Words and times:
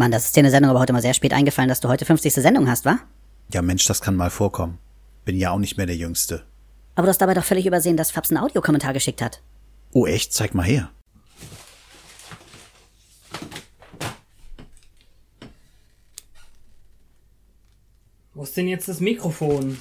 Mann, 0.00 0.10
das 0.10 0.24
ist 0.24 0.34
dir 0.34 0.40
eine 0.40 0.50
Sendung 0.50 0.70
aber 0.70 0.80
heute 0.80 0.94
mal 0.94 1.02
sehr 1.02 1.12
spät 1.12 1.34
eingefallen, 1.34 1.68
dass 1.68 1.80
du 1.80 1.88
heute 1.88 2.06
50. 2.06 2.32
Sendung 2.32 2.70
hast, 2.70 2.86
wa? 2.86 3.00
Ja, 3.52 3.60
Mensch, 3.60 3.84
das 3.86 4.00
kann 4.00 4.16
mal 4.16 4.30
vorkommen. 4.30 4.78
Bin 5.26 5.36
ja 5.36 5.50
auch 5.50 5.58
nicht 5.58 5.76
mehr 5.76 5.84
der 5.84 5.94
Jüngste. 5.94 6.46
Aber 6.94 7.04
du 7.04 7.10
hast 7.10 7.20
dabei 7.20 7.34
doch 7.34 7.44
völlig 7.44 7.66
übersehen, 7.66 7.98
dass 7.98 8.10
Fabs 8.10 8.30
einen 8.30 8.42
Audiokommentar 8.42 8.94
geschickt 8.94 9.20
hat. 9.20 9.42
Oh, 9.92 10.06
echt? 10.06 10.32
Zeig 10.32 10.54
mal 10.54 10.64
her. 10.64 10.90
Wo 18.32 18.44
ist 18.44 18.56
denn 18.56 18.68
jetzt 18.68 18.88
das 18.88 19.00
Mikrofon? 19.00 19.76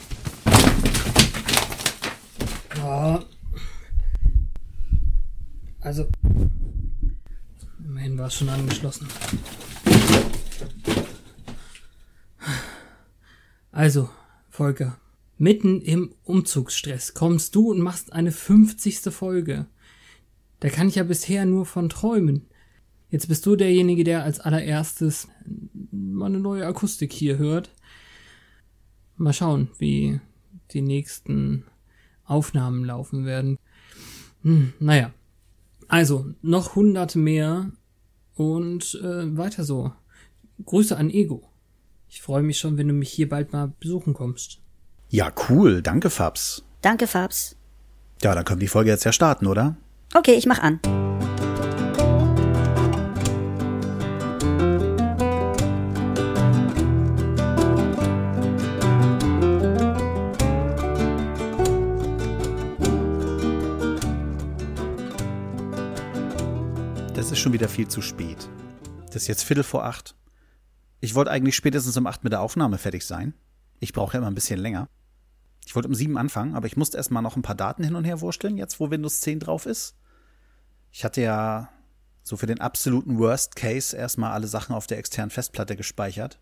Ja. 2.75 3.23
Also. 5.79 6.07
Immerhin 7.79 8.17
war 8.17 8.27
es 8.27 8.35
schon 8.35 8.49
angeschlossen. 8.49 9.07
Also, 13.79 14.09
Volker. 14.49 14.99
Mitten 15.37 15.79
im 15.79 16.13
Umzugsstress 16.25 17.13
kommst 17.13 17.55
du 17.55 17.71
und 17.71 17.79
machst 17.79 18.11
eine 18.11 18.33
50. 18.33 18.99
Folge. 19.09 19.67
Da 20.59 20.67
kann 20.67 20.89
ich 20.89 20.95
ja 20.95 21.03
bisher 21.03 21.45
nur 21.45 21.65
von 21.65 21.87
träumen. 21.87 22.45
Jetzt 23.09 23.29
bist 23.29 23.45
du 23.45 23.55
derjenige, 23.55 24.03
der 24.03 24.25
als 24.25 24.41
allererstes 24.41 25.29
mal 25.91 26.25
eine 26.25 26.41
neue 26.41 26.65
Akustik 26.65 27.13
hier 27.13 27.37
hört. 27.37 27.73
Mal 29.15 29.31
schauen, 29.31 29.69
wie 29.77 30.19
die 30.71 30.81
nächsten 30.81 31.63
Aufnahmen 32.25 32.83
laufen 32.83 33.23
werden. 33.25 33.57
Hm, 34.41 34.73
naja. 34.81 35.13
Also, 35.87 36.33
noch 36.41 36.75
hundert 36.75 37.15
mehr 37.15 37.71
und 38.35 38.99
äh, 39.01 39.37
weiter 39.37 39.63
so. 39.63 39.93
Grüße 40.65 40.97
an 40.97 41.09
Ego. 41.09 41.48
Ich 42.11 42.23
freue 42.23 42.41
mich 42.41 42.57
schon, 42.57 42.79
wenn 42.79 42.87
du 42.87 42.93
mich 42.95 43.11
hier 43.11 43.29
bald 43.29 43.53
mal 43.53 43.71
besuchen 43.79 44.15
kommst. 44.15 44.57
Ja, 45.09 45.31
cool. 45.47 45.83
Danke, 45.83 46.09
Fabs. 46.09 46.63
Danke, 46.81 47.05
Fabs. 47.05 47.55
Ja, 48.23 48.33
dann 48.33 48.43
können 48.45 48.59
wir 48.59 48.65
die 48.65 48.67
Folge 48.67 48.89
jetzt 48.89 49.03
ja 49.03 49.11
starten, 49.11 49.45
oder? 49.45 49.77
Okay, 50.15 50.33
ich 50.33 50.47
mach 50.47 50.57
an. 50.57 50.79
Das 67.13 67.31
ist 67.31 67.37
schon 67.37 67.53
wieder 67.53 67.69
viel 67.69 67.87
zu 67.87 68.01
spät. 68.01 68.49
Das 69.05 69.17
ist 69.17 69.27
jetzt 69.27 69.43
Viertel 69.43 69.63
vor 69.63 69.85
acht. 69.85 70.15
Ich 70.99 71.15
wollte 71.15 71.31
eigentlich 71.31 71.55
spätestens 71.55 71.95
um 71.97 72.07
acht 72.07 72.23
mit 72.23 72.33
der 72.33 72.41
Aufnahme 72.41 72.77
fertig 72.77 73.05
sein. 73.05 73.33
Ich 73.79 73.93
brauche 73.93 74.13
ja 74.13 74.19
immer 74.19 74.27
ein 74.27 74.35
bisschen 74.35 74.59
länger. 74.59 74.89
Ich 75.65 75.75
wollte 75.75 75.87
um 75.87 75.95
sieben 75.95 76.17
anfangen, 76.17 76.55
aber 76.55 76.67
ich 76.67 76.77
musste 76.77 76.97
erstmal 76.97 77.23
noch 77.23 77.35
ein 77.35 77.41
paar 77.41 77.55
Daten 77.55 77.83
hin 77.83 77.95
und 77.95 78.03
her 78.03 78.21
wursteln, 78.21 78.57
jetzt 78.57 78.79
wo 78.79 78.89
Windows 78.89 79.21
10 79.21 79.39
drauf 79.39 79.65
ist. 79.65 79.95
Ich 80.91 81.05
hatte 81.05 81.21
ja 81.21 81.69
so 82.23 82.37
für 82.37 82.47
den 82.47 82.59
absoluten 82.59 83.19
Worst 83.19 83.55
Case 83.55 83.95
erstmal 83.95 84.31
alle 84.31 84.47
Sachen 84.47 84.75
auf 84.75 84.87
der 84.87 84.97
externen 84.97 85.29
Festplatte 85.29 85.75
gespeichert. 85.75 86.39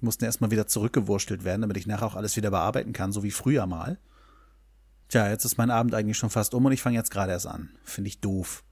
Die 0.00 0.04
mussten 0.04 0.24
erstmal 0.24 0.50
wieder 0.50 0.66
zurückgewurstelt 0.66 1.44
werden, 1.44 1.60
damit 1.62 1.76
ich 1.76 1.86
nachher 1.86 2.06
auch 2.06 2.14
alles 2.14 2.36
wieder 2.36 2.50
bearbeiten 2.50 2.92
kann, 2.92 3.12
so 3.12 3.22
wie 3.22 3.30
früher 3.30 3.66
mal. 3.66 3.98
Tja, 5.08 5.28
jetzt 5.28 5.44
ist 5.44 5.58
mein 5.58 5.70
Abend 5.70 5.94
eigentlich 5.94 6.18
schon 6.18 6.30
fast 6.30 6.54
um 6.54 6.64
und 6.64 6.72
ich 6.72 6.82
fange 6.82 6.96
jetzt 6.96 7.10
gerade 7.10 7.32
erst 7.32 7.46
an. 7.46 7.70
Finde 7.82 8.08
ich 8.08 8.20
doof. 8.20 8.64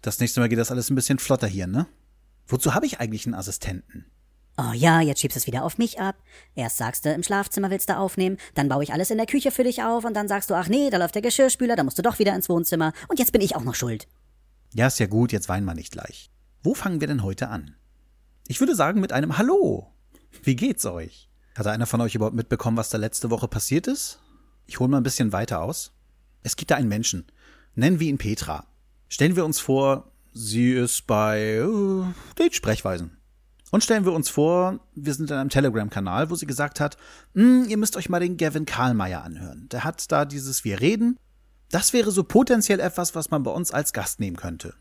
Das 0.00 0.18
nächste 0.18 0.40
Mal 0.40 0.48
geht 0.48 0.58
das 0.58 0.70
alles 0.70 0.90
ein 0.90 0.94
bisschen 0.94 1.18
flotter 1.18 1.46
hier, 1.46 1.66
ne? 1.66 1.86
Wozu 2.52 2.74
habe 2.74 2.84
ich 2.84 3.00
eigentlich 3.00 3.24
einen 3.24 3.34
Assistenten? 3.34 4.04
Oh 4.58 4.72
ja, 4.74 5.00
jetzt 5.00 5.20
schiebst 5.20 5.36
du 5.36 5.38
es 5.38 5.46
wieder 5.46 5.64
auf 5.64 5.78
mich 5.78 6.00
ab. 6.00 6.16
Erst 6.54 6.76
sagst 6.76 7.06
du, 7.06 7.10
im 7.10 7.22
Schlafzimmer 7.22 7.70
willst 7.70 7.88
du 7.88 7.96
aufnehmen, 7.96 8.36
dann 8.52 8.68
baue 8.68 8.82
ich 8.82 8.92
alles 8.92 9.10
in 9.10 9.16
der 9.16 9.26
Küche 9.26 9.50
für 9.50 9.64
dich 9.64 9.82
auf 9.82 10.04
und 10.04 10.12
dann 10.12 10.28
sagst 10.28 10.50
du, 10.50 10.54
ach 10.54 10.68
nee, 10.68 10.90
da 10.90 10.98
läuft 10.98 11.14
der 11.14 11.22
Geschirrspüler, 11.22 11.76
da 11.76 11.82
musst 11.82 11.96
du 11.96 12.02
doch 12.02 12.18
wieder 12.18 12.34
ins 12.34 12.50
Wohnzimmer 12.50 12.92
und 13.08 13.18
jetzt 13.18 13.32
bin 13.32 13.40
ich 13.40 13.56
auch 13.56 13.64
noch 13.64 13.74
schuld. 13.74 14.06
Ja, 14.74 14.86
ist 14.86 15.00
ja 15.00 15.06
gut, 15.06 15.32
jetzt 15.32 15.48
weinen 15.48 15.64
wir 15.64 15.72
nicht 15.72 15.92
gleich. 15.92 16.30
Wo 16.62 16.74
fangen 16.74 17.00
wir 17.00 17.08
denn 17.08 17.22
heute 17.22 17.48
an? 17.48 17.74
Ich 18.46 18.60
würde 18.60 18.76
sagen 18.76 19.00
mit 19.00 19.14
einem 19.14 19.38
Hallo. 19.38 19.90
Wie 20.42 20.54
geht's 20.54 20.84
euch? 20.84 21.30
Hatte 21.56 21.70
einer 21.70 21.86
von 21.86 22.02
euch 22.02 22.14
überhaupt 22.14 22.36
mitbekommen, 22.36 22.76
was 22.76 22.90
da 22.90 22.98
letzte 22.98 23.30
Woche 23.30 23.48
passiert 23.48 23.86
ist? 23.86 24.20
Ich 24.66 24.78
hole 24.78 24.90
mal 24.90 24.98
ein 24.98 25.04
bisschen 25.04 25.32
weiter 25.32 25.62
aus. 25.62 25.94
Es 26.42 26.56
gibt 26.56 26.70
da 26.70 26.76
einen 26.76 26.88
Menschen. 26.88 27.24
Nennen 27.74 27.98
wir 27.98 28.08
ihn 28.08 28.18
Petra. 28.18 28.66
Stellen 29.08 29.36
wir 29.36 29.46
uns 29.46 29.58
vor, 29.58 30.11
sie 30.32 30.72
ist 30.72 31.06
bei 31.06 31.40
äh, 31.40 32.04
Date-Sprechweisen. 32.38 33.16
Und 33.70 33.82
stellen 33.82 34.04
wir 34.04 34.12
uns 34.12 34.28
vor, 34.28 34.80
wir 34.94 35.14
sind 35.14 35.30
in 35.30 35.36
einem 35.36 35.48
Telegram-Kanal, 35.48 36.28
wo 36.28 36.34
sie 36.34 36.46
gesagt 36.46 36.78
hat, 36.78 36.98
hm, 37.34 37.64
ihr 37.68 37.78
müsst 37.78 37.96
euch 37.96 38.10
mal 38.10 38.20
den 38.20 38.36
Gavin 38.36 38.66
Karlmeier 38.66 39.24
anhören. 39.24 39.68
Der 39.70 39.82
hat 39.84 40.12
da 40.12 40.26
dieses 40.26 40.62
Wir 40.64 40.80
reden. 40.80 41.18
Das 41.70 41.94
wäre 41.94 42.10
so 42.10 42.22
potenziell 42.22 42.80
etwas, 42.80 43.14
was 43.14 43.30
man 43.30 43.42
bei 43.42 43.50
uns 43.50 43.70
als 43.70 43.94
Gast 43.94 44.20
nehmen 44.20 44.36
könnte. 44.36 44.74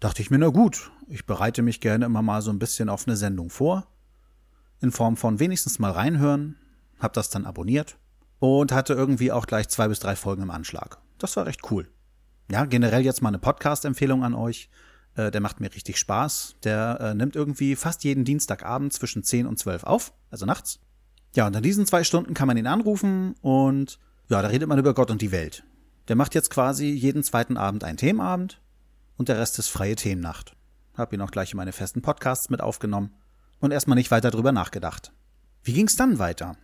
Dachte 0.00 0.22
ich 0.22 0.30
mir, 0.30 0.38
na 0.38 0.48
gut, 0.48 0.90
ich 1.08 1.26
bereite 1.26 1.60
mich 1.60 1.80
gerne 1.80 2.06
immer 2.06 2.22
mal 2.22 2.40
so 2.40 2.50
ein 2.50 2.58
bisschen 2.58 2.88
auf 2.88 3.06
eine 3.06 3.16
Sendung 3.16 3.50
vor. 3.50 3.86
In 4.80 4.92
Form 4.92 5.18
von 5.18 5.40
wenigstens 5.40 5.78
mal 5.78 5.90
reinhören. 5.90 6.56
Hab 7.00 7.12
das 7.12 7.28
dann 7.28 7.44
abonniert. 7.44 7.98
Und 8.38 8.72
hatte 8.72 8.94
irgendwie 8.94 9.30
auch 9.30 9.46
gleich 9.46 9.68
zwei 9.68 9.88
bis 9.88 9.98
drei 9.98 10.16
Folgen 10.16 10.42
im 10.42 10.50
Anschlag. 10.50 10.98
Das 11.18 11.36
war 11.36 11.44
recht 11.44 11.70
cool. 11.70 11.88
Ja, 12.50 12.64
generell 12.64 13.04
jetzt 13.04 13.20
mal 13.20 13.28
eine 13.28 13.38
Podcast-Empfehlung 13.38 14.24
an 14.24 14.34
euch. 14.34 14.70
Äh, 15.18 15.32
der 15.32 15.40
macht 15.40 15.60
mir 15.60 15.74
richtig 15.74 15.98
Spaß. 15.98 16.56
Der 16.62 16.98
äh, 17.00 17.14
nimmt 17.14 17.34
irgendwie 17.34 17.74
fast 17.74 18.04
jeden 18.04 18.24
Dienstagabend 18.24 18.92
zwischen 18.92 19.24
10 19.24 19.46
und 19.46 19.58
12 19.58 19.82
auf, 19.84 20.12
also 20.30 20.46
nachts. 20.46 20.78
Ja, 21.34 21.46
und 21.46 21.56
in 21.56 21.62
diesen 21.62 21.86
zwei 21.86 22.04
Stunden 22.04 22.34
kann 22.34 22.46
man 22.46 22.56
ihn 22.56 22.66
anrufen 22.66 23.34
und 23.42 23.98
ja, 24.28 24.40
da 24.40 24.48
redet 24.48 24.68
man 24.68 24.78
über 24.78 24.94
Gott 24.94 25.10
und 25.10 25.20
die 25.20 25.32
Welt. 25.32 25.64
Der 26.06 26.16
macht 26.16 26.34
jetzt 26.34 26.50
quasi 26.50 26.86
jeden 26.86 27.22
zweiten 27.22 27.56
Abend 27.56 27.84
einen 27.84 27.98
Themenabend 27.98 28.62
und 29.16 29.28
der 29.28 29.38
Rest 29.38 29.58
ist 29.58 29.68
freie 29.68 29.96
Themennacht. 29.96 30.56
Hab 30.96 31.12
ihn 31.12 31.20
auch 31.20 31.30
gleich 31.30 31.52
in 31.52 31.56
meine 31.56 31.72
festen 31.72 32.00
Podcasts 32.00 32.48
mit 32.48 32.60
aufgenommen 32.60 33.10
und 33.60 33.72
erstmal 33.72 33.96
nicht 33.96 34.10
weiter 34.10 34.30
drüber 34.30 34.52
nachgedacht. 34.52 35.12
Wie 35.64 35.72
ging's 35.72 35.96
dann 35.96 36.18
weiter? 36.18 36.56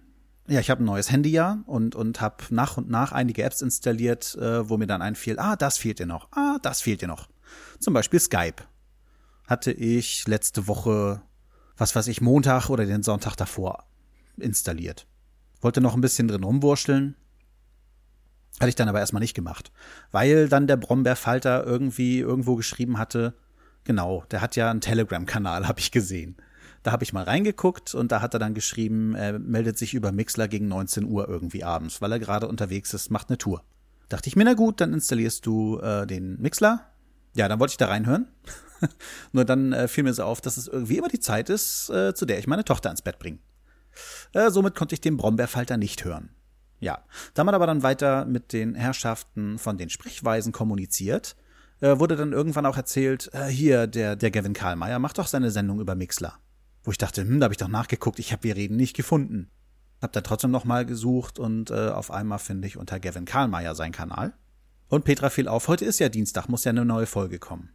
Ja, 0.47 0.61
ich 0.61 0.71
habe 0.71 0.83
ein 0.83 0.87
neues 0.87 1.11
Handy 1.11 1.31
ja 1.31 1.63
und, 1.67 1.95
und 1.95 2.21
habe 2.21 2.37
nach 2.51 2.77
und 2.77 2.89
nach 2.89 3.13
einige 3.13 3.43
Apps 3.43 3.63
installiert, 3.63 4.37
äh, 4.37 4.69
wo 4.69 4.77
mir 4.77 4.87
dann 4.87 5.03
einfiel, 5.03 5.39
ah, 5.39 5.57
das 5.57 5.79
fehlt 5.79 5.99
dir 5.99 6.07
noch, 6.07 6.29
ah, 6.33 6.59
das 6.63 6.83
fehlt 6.83 7.03
dir 7.03 7.09
noch. 7.09 7.29
Zum 7.81 7.95
Beispiel 7.95 8.21
Skype. 8.21 8.63
Hatte 9.47 9.73
ich 9.73 10.27
letzte 10.27 10.67
Woche, 10.67 11.23
was 11.77 11.95
weiß 11.95 12.09
ich, 12.09 12.21
Montag 12.21 12.71
oder 12.71 12.87
den 12.87 13.03
Sonntag 13.03 13.37
davor 13.37 13.85
installiert. 14.37 15.07
Wollte 15.61 15.81
noch 15.81 15.95
ein 15.95 16.01
bisschen 16.01 16.29
drin 16.29 16.45
rumwurschteln. 16.45 17.17
Hatte 18.61 18.69
ich 18.69 18.75
dann 18.75 18.89
aber 18.89 19.01
erstmal 19.01 19.21
nicht 19.21 19.35
gemacht. 19.35 19.73
Weil 20.13 20.49
dann 20.49 20.67
der 20.67 20.77
Brombeerfalter 20.77 21.65
irgendwie 21.65 22.21
irgendwo 22.21 22.57
geschrieben 22.57 22.99
hatte, 22.99 23.35
genau, 23.85 24.25
der 24.31 24.41
hat 24.41 24.57
ja 24.57 24.71
einen 24.71 24.81
Telegram-Kanal, 24.81 25.67
habe 25.69 25.81
ich 25.81 25.91
gesehen. 25.91 26.37
Da 26.83 26.93
habe 26.93 27.03
ich 27.03 27.15
mal 27.15 27.25
reingeguckt 27.25 27.95
und 27.95 28.13
da 28.13 28.21
hat 28.21 28.35
er 28.35 28.41
dann 28.41 28.53
geschrieben, 28.53 29.15
er 29.15 29.39
meldet 29.39 29.79
sich 29.79 29.95
über 29.95 30.13
Mixler 30.13 30.49
gegen 30.49 30.69
19 30.69 31.05
Uhr 31.05 31.27
irgendwie 31.29 31.65
abends, 31.65 32.03
weil 32.03 32.13
er 32.13 32.19
gerade 32.19 32.47
unterwegs 32.47 32.93
ist, 32.93 33.11
macht 33.11 33.31
eine 33.31 33.39
Tour. 33.39 33.65
Dachte 34.11 34.29
ich 34.29 34.37
mir, 34.37 34.45
na 34.45 34.53
gut, 34.53 34.83
dann 34.83 34.93
installierst 34.93 35.47
du 35.47 35.79
äh, 35.79 36.07
den 36.07 36.39
Mixler, 36.43 36.93
ja, 37.35 37.49
dann 37.49 37.61
wollte 37.61 37.73
ich 37.73 37.77
da 37.79 37.87
reinhören. 37.87 38.29
Nur 39.33 39.45
dann 39.45 39.73
äh, 39.73 39.89
fiel 39.89 40.05
mir 40.05 40.15
so 40.15 40.25
auf, 40.25 40.41
dass 40.41 40.57
es 40.57 40.69
irgendwie 40.69 40.99
immer 40.99 41.09
die 41.09 41.21
Zeit 41.21 41.51
ist, 41.51 41.91
äh, 41.91 42.15
zu 42.15 42.27
der 42.27 42.39
ich 42.39 42.47
meine 42.47 42.65
Tochter 42.65 42.91
ins 42.91 43.03
Bett 43.03 43.19
bringe. 43.19 43.39
Äh, 44.33 44.51
somit 44.51 44.75
konnte 44.75 44.95
ich 44.95 45.01
den 45.01 45.17
Brombeerfalter 45.17 45.77
nicht 45.77 46.05
hören. 46.05 46.31
Ja, 46.81 47.05
da 47.35 47.45
man 47.45 47.55
aber 47.55 47.67
dann 47.67 47.83
weiter 47.83 48.25
mit 48.25 48.53
den 48.53 48.75
Herrschaften 48.75 49.59
von 49.59 49.79
den 49.79 49.91
Sprechweisen 49.91 50.53
kommuniziert, 50.53 51.37
äh, 51.81 51.99
wurde 51.99 52.17
dann 52.17 52.33
irgendwann 52.33 52.67
auch 52.67 52.77
erzählt, 52.77 53.31
äh, 53.33 53.47
hier, 53.47 53.87
der, 53.87 54.17
der 54.17 54.31
Gavin 54.31 54.53
Karlmeier 54.53 54.99
macht 54.99 55.19
doch 55.19 55.27
seine 55.27 55.51
Sendung 55.51 55.81
über 55.81 55.95
Mixler. 55.95 56.39
Wo 56.83 56.91
ich 56.91 56.99
dachte, 56.99 57.23
hm, 57.23 57.41
da 57.41 57.45
habe 57.45 57.55
ich 57.55 57.59
doch 57.59 57.69
nachgeguckt, 57.69 58.19
ich 58.19 58.33
habe 58.33 58.45
Wir 58.45 58.57
reden 58.57 58.77
nicht 58.77 58.95
gefunden. 58.95 59.51
Hab 60.03 60.13
da 60.13 60.21
trotzdem 60.21 60.51
nochmal 60.51 60.85
gesucht 60.85 61.39
und 61.39 61.71
äh, 61.71 61.89
auf 61.89 62.11
einmal 62.11 62.39
finde 62.39 62.69
ich 62.69 62.77
unter 62.77 63.01
Gavin 63.01 63.25
Karlmeier 63.25 63.75
seinen 63.75 63.93
Kanal. 63.93 64.35
Und 64.89 65.05
Petra 65.05 65.31
fiel 65.31 65.49
auf, 65.49 65.69
heute 65.69 65.85
ist 65.85 65.99
ja 65.99 66.09
Dienstag, 66.09 66.49
muss 66.49 66.65
ja 66.65 66.71
eine 66.71 66.85
neue 66.85 67.07
Folge 67.07 67.39
kommen. 67.39 67.71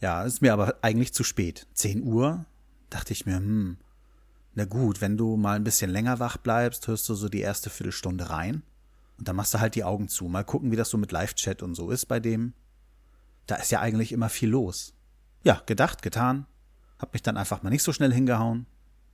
Ja, 0.00 0.22
ist 0.22 0.42
mir 0.42 0.52
aber 0.52 0.76
eigentlich 0.82 1.12
zu 1.12 1.24
spät. 1.24 1.66
10 1.74 2.04
Uhr? 2.04 2.46
Dachte 2.88 3.12
ich 3.12 3.26
mir, 3.26 3.36
hm, 3.36 3.78
na 4.54 4.64
gut, 4.64 5.00
wenn 5.00 5.16
du 5.16 5.36
mal 5.36 5.56
ein 5.56 5.64
bisschen 5.64 5.90
länger 5.90 6.18
wach 6.18 6.36
bleibst, 6.36 6.88
hörst 6.88 7.08
du 7.08 7.14
so 7.14 7.28
die 7.28 7.40
erste 7.40 7.70
Viertelstunde 7.70 8.30
rein. 8.30 8.62
Und 9.16 9.28
dann 9.28 9.36
machst 9.36 9.54
du 9.54 9.60
halt 9.60 9.74
die 9.74 9.84
Augen 9.84 10.08
zu. 10.08 10.26
Mal 10.26 10.44
gucken, 10.44 10.70
wie 10.70 10.76
das 10.76 10.90
so 10.90 10.98
mit 10.98 11.12
Live-Chat 11.12 11.62
und 11.62 11.74
so 11.74 11.90
ist 11.90 12.06
bei 12.06 12.20
dem. 12.20 12.54
Da 13.46 13.54
ist 13.54 13.70
ja 13.70 13.80
eigentlich 13.80 14.12
immer 14.12 14.28
viel 14.28 14.48
los. 14.48 14.94
Ja, 15.44 15.62
gedacht, 15.66 16.02
getan. 16.02 16.46
Hab 16.98 17.12
mich 17.12 17.22
dann 17.22 17.36
einfach 17.36 17.62
mal 17.62 17.70
nicht 17.70 17.82
so 17.82 17.92
schnell 17.92 18.12
hingehauen. 18.12 18.66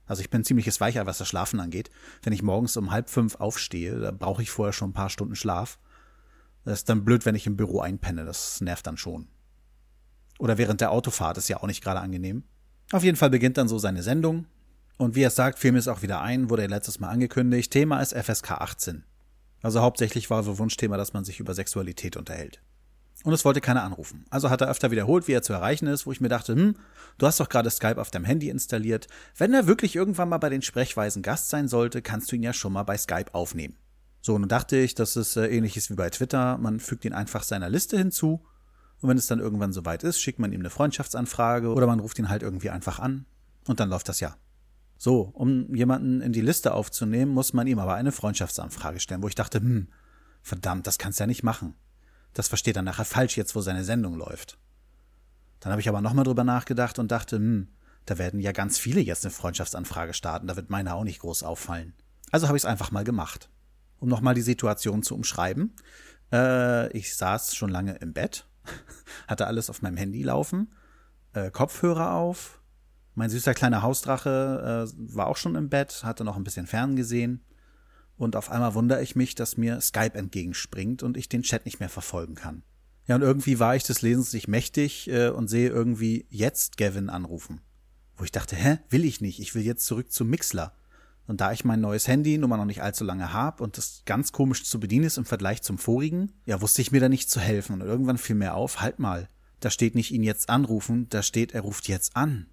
Also 0.07 0.21
ich 0.21 0.29
bin 0.29 0.43
ziemliches 0.43 0.81
Weicher, 0.81 1.05
was 1.05 1.17
das 1.17 1.27
Schlafen 1.27 1.59
angeht. 1.59 1.89
Wenn 2.23 2.33
ich 2.33 2.43
morgens 2.43 2.77
um 2.77 2.91
halb 2.91 3.09
fünf 3.09 3.35
aufstehe, 3.35 3.99
da 3.99 4.11
brauche 4.11 4.41
ich 4.41 4.51
vorher 4.51 4.73
schon 4.73 4.89
ein 4.89 4.93
paar 4.93 5.09
Stunden 5.09 5.35
Schlaf. 5.35 5.79
Das 6.65 6.79
ist 6.79 6.89
dann 6.89 7.05
blöd, 7.05 7.25
wenn 7.25 7.35
ich 7.35 7.47
im 7.47 7.55
Büro 7.55 7.79
einpenne. 7.79 8.25
Das 8.25 8.59
nervt 8.59 8.87
dann 8.87 8.97
schon. 8.97 9.27
Oder 10.39 10.57
während 10.57 10.81
der 10.81 10.91
Autofahrt 10.91 11.37
ist 11.37 11.47
ja 11.47 11.57
auch 11.57 11.67
nicht 11.67 11.83
gerade 11.83 12.01
angenehm. 12.01 12.43
Auf 12.91 13.03
jeden 13.03 13.17
Fall 13.17 13.29
beginnt 13.29 13.57
dann 13.57 13.67
so 13.67 13.77
seine 13.77 14.03
Sendung. 14.03 14.45
Und 14.97 15.15
wie 15.15 15.21
er 15.21 15.29
sagt, 15.29 15.59
fiel 15.59 15.71
mir 15.71 15.79
es 15.79 15.87
auch 15.87 16.01
wieder 16.01 16.21
ein, 16.21 16.49
wurde 16.49 16.63
er 16.63 16.69
letztes 16.69 16.99
Mal 16.99 17.09
angekündigt. 17.09 17.71
Thema 17.71 18.01
ist 18.01 18.13
FSK 18.13 18.51
18. 18.51 19.03
Also 19.61 19.81
hauptsächlich 19.81 20.29
war 20.29 20.43
so 20.43 20.57
Wunschthema, 20.57 20.97
dass 20.97 21.13
man 21.13 21.25
sich 21.25 21.39
über 21.39 21.53
Sexualität 21.53 22.17
unterhält. 22.17 22.61
Und 23.23 23.33
es 23.33 23.43
wollte 23.43 23.61
keiner 23.61 23.83
anrufen. 23.83 24.25
Also 24.29 24.49
hat 24.49 24.61
er 24.61 24.69
öfter 24.69 24.91
wiederholt, 24.91 25.27
wie 25.27 25.33
er 25.33 25.41
zu 25.41 25.53
erreichen 25.53 25.87
ist, 25.87 26.05
wo 26.05 26.11
ich 26.11 26.21
mir 26.21 26.29
dachte, 26.29 26.53
hm, 26.53 26.75
du 27.17 27.25
hast 27.25 27.39
doch 27.39 27.49
gerade 27.49 27.69
Skype 27.69 27.99
auf 27.99 28.11
deinem 28.11 28.25
Handy 28.25 28.49
installiert. 28.49 29.07
Wenn 29.35 29.53
er 29.53 29.67
wirklich 29.67 29.95
irgendwann 29.95 30.29
mal 30.29 30.37
bei 30.37 30.49
den 30.49 30.61
Sprechweisen 30.61 31.23
Gast 31.23 31.49
sein 31.49 31.67
sollte, 31.67 32.01
kannst 32.01 32.31
du 32.31 32.35
ihn 32.35 32.43
ja 32.43 32.53
schon 32.53 32.73
mal 32.73 32.83
bei 32.83 32.97
Skype 32.97 33.33
aufnehmen. 33.33 33.75
So, 34.25 34.39
nun 34.39 34.49
dachte 34.49 34.75
ich, 34.75 34.95
dass 34.95 35.17
es 35.17 35.35
äh, 35.35 35.45
ähnlich 35.45 35.77
ist 35.77 35.91
wie 35.91 35.93
bei 35.95 36.09
Twitter. 36.09 36.57
Man 36.57 36.79
fügt 36.79 37.05
ihn 37.05 37.13
einfach 37.13 37.43
seiner 37.43 37.69
Liste 37.69 37.95
hinzu. 37.95 38.43
Und 38.99 39.07
wenn 39.07 39.19
es 39.19 39.27
dann 39.27 39.37
irgendwann 39.37 39.71
soweit 39.71 40.01
ist, 40.01 40.19
schickt 40.19 40.39
man 40.39 40.51
ihm 40.51 40.61
eine 40.61 40.71
Freundschaftsanfrage 40.71 41.71
oder 41.71 41.85
man 41.85 41.99
ruft 41.99 42.17
ihn 42.17 42.27
halt 42.27 42.41
irgendwie 42.41 42.71
einfach 42.71 42.97
an. 42.97 43.27
Und 43.67 43.79
dann 43.79 43.87
läuft 43.87 44.09
das 44.09 44.21
ja. 44.21 44.35
So, 44.97 45.29
um 45.35 45.75
jemanden 45.75 46.21
in 46.21 46.33
die 46.33 46.41
Liste 46.41 46.73
aufzunehmen, 46.73 47.33
muss 47.33 47.53
man 47.53 47.67
ihm 47.67 47.77
aber 47.77 47.93
eine 47.93 48.11
Freundschaftsanfrage 48.11 48.99
stellen, 48.99 49.21
wo 49.21 49.27
ich 49.27 49.35
dachte, 49.35 49.59
hm, 49.59 49.89
verdammt, 50.41 50.87
das 50.87 50.97
kannst 50.97 51.19
du 51.19 51.25
ja 51.25 51.27
nicht 51.27 51.43
machen. 51.43 51.75
Das 52.33 52.47
versteht 52.47 52.77
er 52.77 52.81
nachher 52.81 53.05
falsch 53.05 53.37
jetzt, 53.37 53.53
wo 53.55 53.61
seine 53.61 53.83
Sendung 53.83 54.15
läuft. 54.15 54.57
Dann 55.59 55.71
habe 55.71 55.81
ich 55.81 55.87
aber 55.87 56.01
nochmal 56.01 56.25
drüber 56.25 56.43
nachgedacht 56.43 56.97
und 56.97 57.11
dachte, 57.11 57.35
hm, 57.35 57.67
da 58.07 58.17
werden 58.17 58.39
ja 58.39 58.53
ganz 58.53 58.79
viele 58.79 59.01
jetzt 59.01 59.23
eine 59.23 59.31
Freundschaftsanfrage 59.31 60.15
starten, 60.15 60.47
da 60.47 60.55
wird 60.55 60.71
meine 60.71 60.95
auch 60.95 61.03
nicht 61.03 61.19
groß 61.19 61.43
auffallen. 61.43 61.93
Also 62.31 62.47
habe 62.47 62.57
ich 62.57 62.63
es 62.63 62.67
einfach 62.67 62.89
mal 62.89 63.03
gemacht. 63.03 63.51
Um 63.99 64.09
nochmal 64.09 64.35
die 64.35 64.41
Situation 64.41 65.03
zu 65.03 65.15
umschreiben. 65.15 65.75
Äh, 66.31 66.95
ich 66.95 67.15
saß 67.15 67.55
schon 67.55 67.69
lange 67.69 67.95
im 67.95 68.13
Bett, 68.13 68.47
hatte 69.27 69.47
alles 69.47 69.69
auf 69.69 69.81
meinem 69.81 69.97
Handy 69.97 70.23
laufen, 70.23 70.73
äh, 71.33 71.51
Kopfhörer 71.51 72.13
auf, 72.13 72.61
mein 73.15 73.29
süßer 73.29 73.53
kleiner 73.53 73.81
Hausdrache 73.81 74.87
äh, 74.89 75.15
war 75.15 75.27
auch 75.27 75.37
schon 75.37 75.55
im 75.55 75.69
Bett, 75.69 76.03
hatte 76.03 76.25
noch 76.25 76.35
ein 76.35 76.43
bisschen 76.43 76.67
ferngesehen. 76.67 77.45
Und 78.17 78.35
auf 78.35 78.51
einmal 78.51 78.73
wundere 78.75 79.01
ich 79.01 79.15
mich, 79.15 79.35
dass 79.35 79.57
mir 79.57 79.79
Skype 79.81 80.17
entgegenspringt 80.17 81.01
und 81.01 81.17
ich 81.17 81.29
den 81.29 81.41
Chat 81.41 81.65
nicht 81.65 81.79
mehr 81.79 81.89
verfolgen 81.89 82.35
kann. 82.35 82.63
Ja, 83.07 83.15
und 83.15 83.21
irgendwie 83.21 83.59
war 83.59 83.75
ich 83.75 83.83
des 83.83 84.01
Lesens 84.01 84.33
nicht 84.33 84.47
mächtig 84.47 85.09
äh, 85.09 85.29
und 85.29 85.47
sehe 85.47 85.69
irgendwie 85.69 86.25
jetzt 86.29 86.77
Gavin 86.77 87.09
anrufen. 87.09 87.61
Wo 88.17 88.23
ich 88.23 88.31
dachte, 88.31 88.55
hä, 88.55 88.79
will 88.89 89.05
ich 89.05 89.21
nicht, 89.21 89.39
ich 89.39 89.55
will 89.55 89.63
jetzt 89.63 89.85
zurück 89.85 90.11
zu 90.11 90.25
Mixler. 90.25 90.73
Und 91.27 91.41
da 91.41 91.51
ich 91.51 91.65
mein 91.65 91.81
neues 91.81 92.07
Handy 92.07 92.37
nun 92.37 92.49
mal 92.49 92.57
noch 92.57 92.65
nicht 92.65 92.83
allzu 92.83 93.03
lange 93.03 93.33
habe 93.33 93.63
und 93.63 93.77
das 93.77 94.03
ganz 94.05 94.31
komisch 94.31 94.63
zu 94.63 94.79
bedienen 94.79 95.05
ist 95.05 95.17
im 95.17 95.25
Vergleich 95.25 95.61
zum 95.63 95.77
vorigen, 95.77 96.31
ja, 96.45 96.61
wusste 96.61 96.81
ich 96.81 96.91
mir 96.91 96.99
da 96.99 97.09
nicht 97.09 97.29
zu 97.29 97.39
helfen. 97.39 97.73
Und 97.73 97.81
irgendwann 97.81 98.17
fiel 98.17 98.35
mir 98.35 98.53
auf, 98.53 98.81
halt 98.81 98.99
mal, 98.99 99.27
da 99.59 99.69
steht 99.71 99.95
nicht 99.95 100.11
ihn 100.11 100.23
jetzt 100.23 100.49
anrufen, 100.49 101.07
da 101.09 101.23
steht, 101.23 101.53
er 101.53 101.61
ruft 101.61 101.87
jetzt 101.87 102.15
an. 102.15 102.47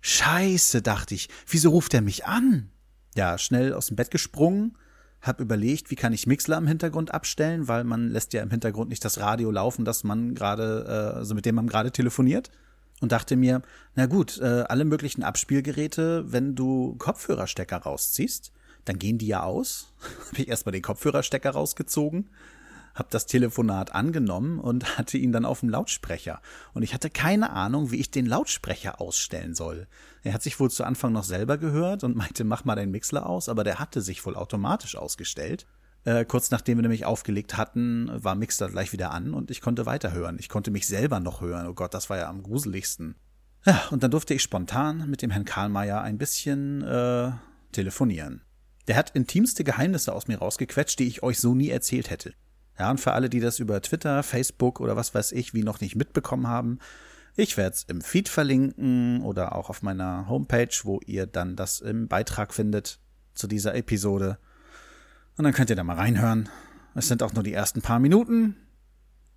Scheiße, 0.00 0.80
dachte 0.82 1.14
ich, 1.14 1.28
wieso 1.48 1.70
ruft 1.70 1.92
er 1.94 2.02
mich 2.02 2.26
an? 2.26 2.70
Ja, 3.16 3.36
schnell 3.36 3.72
aus 3.72 3.86
dem 3.86 3.96
Bett 3.96 4.12
gesprungen, 4.12 4.76
hab 5.20 5.40
überlegt, 5.40 5.90
wie 5.90 5.96
kann 5.96 6.12
ich 6.12 6.28
Mixler 6.28 6.58
im 6.58 6.68
Hintergrund 6.68 7.12
abstellen, 7.12 7.66
weil 7.66 7.82
man 7.82 8.08
lässt 8.08 8.32
ja 8.32 8.42
im 8.42 8.50
Hintergrund 8.50 8.90
nicht 8.90 9.04
das 9.04 9.18
Radio 9.18 9.50
laufen, 9.50 9.84
das 9.84 10.04
man 10.04 10.34
gerade, 10.34 10.84
äh, 10.86 11.16
also 11.16 11.34
mit 11.34 11.44
dem 11.44 11.56
man 11.56 11.66
gerade 11.66 11.90
telefoniert. 11.90 12.50
Und 13.00 13.12
dachte 13.12 13.36
mir, 13.36 13.62
na 13.94 14.06
gut, 14.06 14.38
äh, 14.38 14.64
alle 14.68 14.84
möglichen 14.84 15.22
Abspielgeräte, 15.22 16.32
wenn 16.32 16.54
du 16.54 16.96
Kopfhörerstecker 16.98 17.76
rausziehst, 17.76 18.52
dann 18.84 18.98
gehen 18.98 19.18
die 19.18 19.28
ja 19.28 19.42
aus. 19.42 19.92
Hab 20.28 20.38
ich 20.38 20.48
erstmal 20.48 20.72
den 20.72 20.82
Kopfhörerstecker 20.82 21.50
rausgezogen, 21.50 22.30
habe 22.94 23.08
das 23.10 23.26
Telefonat 23.26 23.94
angenommen 23.94 24.58
und 24.58 24.98
hatte 24.98 25.18
ihn 25.18 25.32
dann 25.32 25.44
auf 25.44 25.60
dem 25.60 25.68
Lautsprecher. 25.68 26.40
Und 26.74 26.82
ich 26.82 26.92
hatte 26.92 27.10
keine 27.10 27.50
Ahnung, 27.50 27.90
wie 27.92 28.00
ich 28.00 28.10
den 28.10 28.26
Lautsprecher 28.26 29.00
ausstellen 29.00 29.54
soll. 29.54 29.86
Er 30.24 30.32
hat 30.32 30.42
sich 30.42 30.58
wohl 30.58 30.70
zu 30.70 30.84
Anfang 30.84 31.12
noch 31.12 31.24
selber 31.24 31.56
gehört 31.56 32.02
und 32.02 32.16
meinte, 32.16 32.42
mach 32.42 32.64
mal 32.64 32.74
deinen 32.74 32.90
Mixler 32.90 33.26
aus, 33.26 33.48
aber 33.48 33.62
der 33.62 33.78
hatte 33.78 34.00
sich 34.00 34.26
wohl 34.26 34.34
automatisch 34.34 34.96
ausgestellt. 34.96 35.66
Äh, 36.08 36.24
kurz 36.24 36.50
nachdem 36.50 36.78
wir 36.78 36.82
nämlich 36.82 37.04
aufgelegt 37.04 37.58
hatten, 37.58 38.10
war 38.10 38.34
Mixler 38.34 38.70
gleich 38.70 38.94
wieder 38.94 39.10
an 39.10 39.34
und 39.34 39.50
ich 39.50 39.60
konnte 39.60 39.84
weiterhören. 39.84 40.38
Ich 40.38 40.48
konnte 40.48 40.70
mich 40.70 40.86
selber 40.86 41.20
noch 41.20 41.42
hören. 41.42 41.66
Oh 41.66 41.74
Gott, 41.74 41.92
das 41.92 42.08
war 42.08 42.16
ja 42.16 42.30
am 42.30 42.42
gruseligsten. 42.42 43.14
Ja, 43.66 43.82
und 43.90 44.02
dann 44.02 44.10
durfte 44.10 44.32
ich 44.32 44.42
spontan 44.42 45.10
mit 45.10 45.20
dem 45.20 45.30
Herrn 45.30 45.44
Karlmeier 45.44 46.00
ein 46.00 46.16
bisschen 46.16 46.82
äh, 46.82 47.32
telefonieren. 47.72 48.40
Der 48.86 48.96
hat 48.96 49.10
intimste 49.10 49.64
Geheimnisse 49.64 50.14
aus 50.14 50.28
mir 50.28 50.38
rausgequetscht, 50.38 50.98
die 50.98 51.08
ich 51.08 51.22
euch 51.22 51.40
so 51.40 51.54
nie 51.54 51.68
erzählt 51.68 52.08
hätte. 52.08 52.32
Ja, 52.78 52.90
und 52.90 53.00
für 53.00 53.12
alle, 53.12 53.28
die 53.28 53.40
das 53.40 53.58
über 53.58 53.82
Twitter, 53.82 54.22
Facebook 54.22 54.80
oder 54.80 54.96
was 54.96 55.14
weiß 55.14 55.32
ich, 55.32 55.52
wie 55.52 55.62
noch 55.62 55.82
nicht 55.82 55.94
mitbekommen 55.94 56.46
haben, 56.46 56.78
ich 57.36 57.58
werde 57.58 57.74
es 57.74 57.82
im 57.82 58.00
Feed 58.00 58.30
verlinken 58.30 59.20
oder 59.20 59.54
auch 59.54 59.68
auf 59.68 59.82
meiner 59.82 60.26
Homepage, 60.26 60.74
wo 60.84 61.00
ihr 61.04 61.26
dann 61.26 61.54
das 61.54 61.80
im 61.80 62.08
Beitrag 62.08 62.54
findet 62.54 62.98
zu 63.34 63.46
dieser 63.46 63.74
Episode. 63.74 64.38
Und 65.38 65.44
dann 65.44 65.54
könnt 65.54 65.70
ihr 65.70 65.76
da 65.76 65.84
mal 65.84 65.96
reinhören. 65.96 66.48
Es 66.94 67.06
sind 67.06 67.22
auch 67.22 67.32
nur 67.32 67.44
die 67.44 67.52
ersten 67.52 67.80
paar 67.80 68.00
Minuten. 68.00 68.56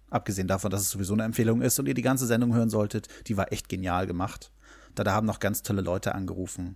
Abgesehen 0.10 0.48
davon, 0.48 0.72
dass 0.72 0.82
es 0.82 0.90
sowieso 0.90 1.14
eine 1.14 1.24
Empfehlung 1.24 1.62
ist 1.62 1.80
und 1.80 1.86
ihr 1.86 1.94
die 1.94 2.02
ganze 2.02 2.26
Sendung 2.26 2.56
hören 2.56 2.72
solltet, 2.72 3.08
die 3.28 3.38
war 3.38 3.54
echt 3.54 3.70
genial 3.70 4.08
gemacht. 4.08 4.52
Da, 4.96 5.04
da 5.04 5.14
haben 5.14 5.28
noch 5.28 5.40
ganz 5.40 5.62
tolle 5.62 5.84
Leute 5.84 6.16
angerufen. 6.16 6.76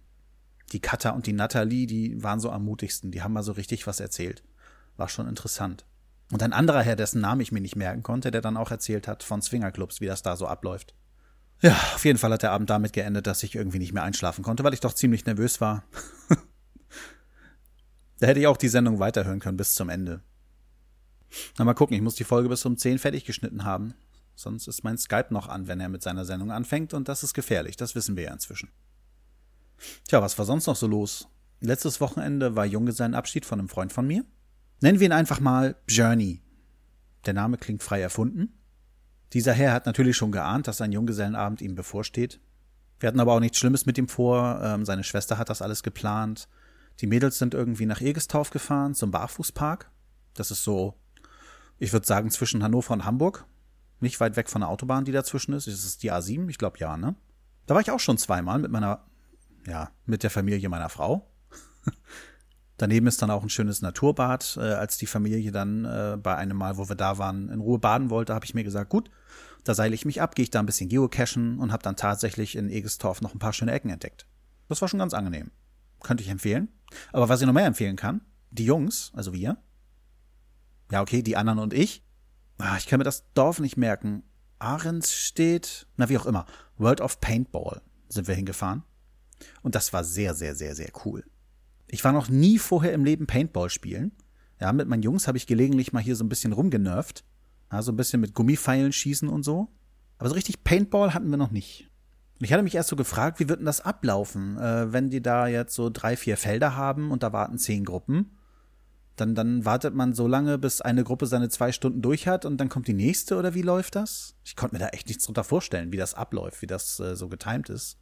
Die 0.72 0.80
Katha 0.80 1.10
und 1.10 1.26
die 1.26 1.34
Nathalie, 1.34 1.88
die 1.88 2.24
waren 2.24 2.40
so 2.40 2.52
am 2.52 2.64
mutigsten, 2.64 3.12
die 3.12 3.24
haben 3.24 3.34
mal 3.34 3.44
so 3.44 3.52
richtig 3.52 3.88
was 3.88 4.00
erzählt. 4.00 4.44
War 4.96 5.10
schon 5.10 5.28
interessant. 5.28 5.86
Und 6.32 6.44
ein 6.44 6.54
anderer 6.54 6.82
Herr, 6.82 6.96
dessen 6.96 7.22
Namen 7.22 7.42
ich 7.42 7.52
mir 7.52 7.62
nicht 7.62 7.76
merken 7.76 8.04
konnte, 8.04 8.30
der 8.30 8.42
dann 8.42 8.58
auch 8.58 8.72
erzählt 8.72 9.08
hat 9.08 9.24
von 9.24 9.42
Swingerclubs, 9.42 10.02
wie 10.02 10.08
das 10.08 10.22
da 10.22 10.38
so 10.38 10.48
abläuft. 10.48 10.94
Ja, 11.62 11.74
auf 11.96 12.06
jeden 12.06 12.20
Fall 12.20 12.32
hat 12.32 12.44
der 12.44 12.52
Abend 12.52 12.70
damit 12.70 12.94
geendet, 12.94 13.26
dass 13.28 13.44
ich 13.44 13.56
irgendwie 13.56 13.80
nicht 13.80 13.94
mehr 13.94 14.04
einschlafen 14.04 14.44
konnte, 14.44 14.64
weil 14.64 14.74
ich 14.74 14.82
doch 14.82 14.94
ziemlich 14.94 15.26
nervös 15.26 15.62
war. 15.62 15.84
da 18.20 18.28
hätte 18.28 18.40
ich 18.40 18.48
auch 18.48 18.58
die 18.58 18.70
Sendung 18.70 19.00
weiterhören 19.00 19.40
können 19.40 19.58
bis 19.58 19.74
zum 19.74 19.90
Ende. 19.90 20.22
Na, 21.58 21.66
mal 21.66 21.74
gucken, 21.74 21.96
ich 21.96 22.02
muss 22.02 22.16
die 22.16 22.24
Folge 22.24 22.50
bis 22.50 22.66
um 22.66 22.78
10 22.78 23.00
fertig 23.00 23.26
geschnitten 23.26 23.64
haben. 23.66 23.94
Sonst 24.36 24.68
ist 24.68 24.84
mein 24.84 24.98
Skype 24.98 25.28
noch 25.34 25.48
an, 25.48 25.68
wenn 25.68 25.80
er 25.80 25.90
mit 25.90 26.04
seiner 26.04 26.26
Sendung 26.26 26.52
anfängt, 26.52 26.94
und 26.94 27.08
das 27.08 27.24
ist 27.24 27.34
gefährlich, 27.34 27.78
das 27.78 27.96
wissen 27.96 28.16
wir 28.16 28.26
ja 28.26 28.34
inzwischen. 28.34 28.70
Tja, 30.08 30.22
was 30.22 30.38
war 30.38 30.46
sonst 30.46 30.68
noch 30.68 30.76
so 30.76 30.88
los? 30.88 31.28
Letztes 31.62 32.02
Wochenende 32.02 32.56
war 32.56 32.66
Junggesellenabschied 32.66 33.46
von 33.46 33.60
einem 33.60 33.70
Freund 33.70 33.94
von 33.94 34.06
mir. 34.06 34.26
Nennen 34.82 35.00
wir 35.00 35.08
ihn 35.08 35.14
einfach 35.14 35.40
mal 35.40 35.76
Journey. 35.88 36.42
Der 37.26 37.34
Name 37.34 37.58
klingt 37.58 37.82
frei 37.82 38.02
erfunden. 38.02 38.54
Dieser 39.34 39.54
Herr 39.54 39.74
hat 39.74 39.86
natürlich 39.86 40.16
schon 40.16 40.32
geahnt, 40.32 40.68
dass 40.68 40.82
ein 40.82 40.92
Junggesellenabend 40.92 41.62
ihm 41.62 41.76
bevorsteht. 41.76 42.40
Wir 43.00 43.08
hatten 43.08 43.20
aber 43.20 43.34
auch 43.34 43.40
nichts 43.40 43.58
Schlimmes 43.58 43.86
mit 43.86 43.98
ihm 43.98 44.08
vor. 44.08 44.62
Ähm, 44.64 44.86
seine 44.86 45.04
Schwester 45.04 45.38
hat 45.38 45.50
das 45.50 45.62
alles 45.62 45.82
geplant. 45.82 46.48
Die 47.02 47.08
Mädels 47.08 47.38
sind 47.38 47.54
irgendwie 47.54 47.86
nach 47.86 48.02
Egelstauf 48.02 48.50
gefahren, 48.50 48.94
zum 48.94 49.12
Barfußpark. 49.12 49.90
Das 50.34 50.52
ist 50.52 50.64
so, 50.64 50.96
ich 51.78 51.94
würde 51.94 52.08
sagen, 52.08 52.32
zwischen 52.32 52.64
Hannover 52.64 52.94
und 52.94 53.06
Hamburg. 53.06 53.46
Nicht 54.00 54.20
weit 54.20 54.36
weg 54.36 54.50
von 54.50 54.62
der 54.62 54.70
Autobahn, 54.70 55.06
die 55.06 55.12
dazwischen 55.12 55.54
ist. 55.54 55.68
Ist 55.68 56.04
die 56.04 56.12
A7, 56.12 56.50
ich 56.50 56.58
glaube 56.58 56.80
ja, 56.80 56.98
ne? 56.98 57.16
Da 57.66 57.74
war 57.74 57.82
ich 57.82 57.92
auch 57.92 58.00
schon 58.00 58.18
zweimal 58.18 58.60
mit 58.60 58.72
meiner, 58.72 59.06
ja, 59.66 59.92
mit 60.06 60.24
der 60.24 60.30
Familie 60.30 60.70
meiner 60.70 60.90
Frau. 60.90 61.32
Daneben 62.78 63.08
ist 63.08 63.22
dann 63.22 63.32
auch 63.32 63.42
ein 63.42 63.50
schönes 63.50 63.82
Naturbad. 63.82 64.58
Äh, 64.58 64.74
als 64.74 64.98
die 64.98 65.08
Familie 65.08 65.52
dann 65.52 65.86
äh, 65.86 66.18
bei 66.22 66.36
einem 66.36 66.58
Mal, 66.58 66.78
wo 66.78 66.88
wir 66.90 66.96
da 66.96 67.18
waren, 67.18 67.50
in 67.50 67.62
Ruhe 67.62 67.80
baden 67.80 68.10
wollte, 68.10 68.34
habe 68.34 68.46
ich 68.46 68.54
mir 68.54 68.64
gesagt, 68.64 68.90
gut, 68.90 69.10
da 69.64 69.74
seile 69.74 69.96
ich 69.96 70.06
mich 70.06 70.22
ab, 70.22 70.36
gehe 70.36 70.44
ich 70.44 70.52
da 70.52 70.60
ein 70.60 70.66
bisschen 70.66 70.90
geocachen 70.90 71.60
und 71.60 71.72
habe 71.72 71.84
dann 71.84 71.96
tatsächlich 71.96 72.56
in 72.56 72.70
Egestorf 72.70 73.22
noch 73.22 73.34
ein 73.34 73.40
paar 73.40 73.54
schöne 73.54 73.72
Ecken 73.72 73.90
entdeckt. 73.90 74.28
Das 74.68 74.82
war 74.82 74.88
schon 74.88 75.00
ganz 75.00 75.14
angenehm. 75.14 75.52
Könnte 76.06 76.22
ich 76.22 76.30
empfehlen. 76.30 76.70
Aber 77.14 77.30
was 77.30 77.42
ich 77.42 77.48
noch 77.48 77.54
mehr 77.54 77.66
empfehlen 77.66 77.96
kann, 77.96 78.22
die 78.52 78.66
Jungs, 78.66 79.12
also 79.16 79.34
wir, 79.34 79.58
ja 80.92 81.02
okay, 81.02 81.24
die 81.24 81.36
anderen 81.36 81.58
und 81.58 81.74
ich, 81.74 82.04
ah, 82.60 82.78
ich 82.78 82.86
kann 82.86 83.00
mir 83.00 83.06
das 83.06 83.34
Dorf 83.34 83.60
nicht 83.60 83.76
merken. 83.76 84.22
Ahrens 84.60 85.16
steht, 85.16 85.88
na 85.98 86.08
wie 86.08 86.20
auch 86.20 86.28
immer, 86.28 86.46
World 86.78 87.02
of 87.02 87.22
Paintball 87.22 87.82
sind 88.08 88.28
wir 88.28 88.36
hingefahren. 88.36 88.84
Und 89.64 89.74
das 89.74 89.94
war 89.94 90.04
sehr, 90.04 90.36
sehr, 90.36 90.54
sehr, 90.54 90.76
sehr 90.76 90.92
cool. 91.06 91.26
Ich 91.88 92.04
war 92.04 92.12
noch 92.12 92.30
nie 92.30 92.60
vorher 92.60 92.94
im 92.94 93.04
Leben 93.04 93.26
Paintball 93.26 93.72
spielen. 93.72 94.12
Ja, 94.62 94.72
mit 94.74 94.88
meinen 94.88 95.02
Jungs 95.02 95.28
habe 95.28 95.40
ich 95.40 95.48
gelegentlich 95.48 95.92
mal 95.92 96.04
hier 96.04 96.16
so 96.16 96.24
ein 96.24 96.30
bisschen 96.30 96.54
rumgenervt. 96.54 97.26
Ja, 97.72 97.82
so 97.82 97.92
ein 97.92 97.98
bisschen 97.98 98.22
mit 98.22 98.36
Gummipfeilen 98.36 98.94
schießen 98.94 99.28
und 99.28 99.42
so. 99.42 99.70
Aber 100.20 100.30
so 100.30 100.36
richtig 100.36 100.64
Paintball 100.64 101.16
hatten 101.16 101.32
wir 101.32 101.38
noch 101.38 101.50
nicht. 101.50 101.90
Ich 102.40 102.52
hatte 102.52 102.64
mich 102.64 102.76
erst 102.76 102.90
so 102.90 102.96
gefragt, 102.96 103.40
wie 103.40 103.48
wird 103.48 103.60
denn 103.60 103.66
das 103.66 103.82
ablaufen, 103.82 104.58
äh, 104.58 104.92
wenn 104.92 105.10
die 105.10 105.22
da 105.22 105.48
jetzt 105.48 105.74
so 105.74 105.90
drei, 105.90 106.18
vier 106.18 106.38
Felder 106.38 106.76
haben 106.76 107.12
und 107.12 107.24
da 107.24 107.32
warten 107.32 107.58
zehn 107.58 107.86
Gruppen. 107.86 108.38
Dann, 109.16 109.34
dann 109.34 109.64
wartet 109.64 109.96
man 109.96 110.14
so 110.14 110.28
lange, 110.28 110.58
bis 110.58 110.82
eine 110.82 111.06
Gruppe 111.06 111.28
seine 111.28 111.48
zwei 111.48 111.72
Stunden 111.72 112.02
durch 112.02 112.28
hat 112.28 112.44
und 112.44 112.58
dann 112.58 112.68
kommt 112.68 112.90
die 112.90 112.94
nächste 112.94 113.38
oder 113.38 113.54
wie 113.54 113.62
läuft 113.62 113.96
das? 113.96 114.36
Ich 114.44 114.58
konnte 114.58 114.76
mir 114.76 114.80
da 114.80 114.90
echt 114.90 115.08
nichts 115.08 115.24
drunter 115.24 115.46
vorstellen, 115.46 115.94
wie 115.94 115.98
das 115.98 116.14
abläuft, 116.14 116.62
wie 116.62 116.68
das 116.68 117.00
äh, 117.00 117.16
so 117.16 117.30
getimt 117.30 117.70
ist. 117.70 117.98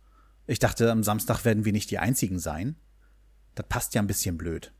Ich 0.48 0.58
dachte, 0.58 0.92
am 0.92 1.04
Samstag 1.04 1.46
werden 1.46 1.66
wir 1.66 1.72
nicht 1.72 1.92
die 1.92 2.00
einzigen 2.00 2.40
sein. 2.40 2.76
Das 3.54 3.68
passt 3.68 3.94
ja 3.94 4.02
ein 4.02 4.08
bisschen 4.08 4.38
blöd. 4.38 4.74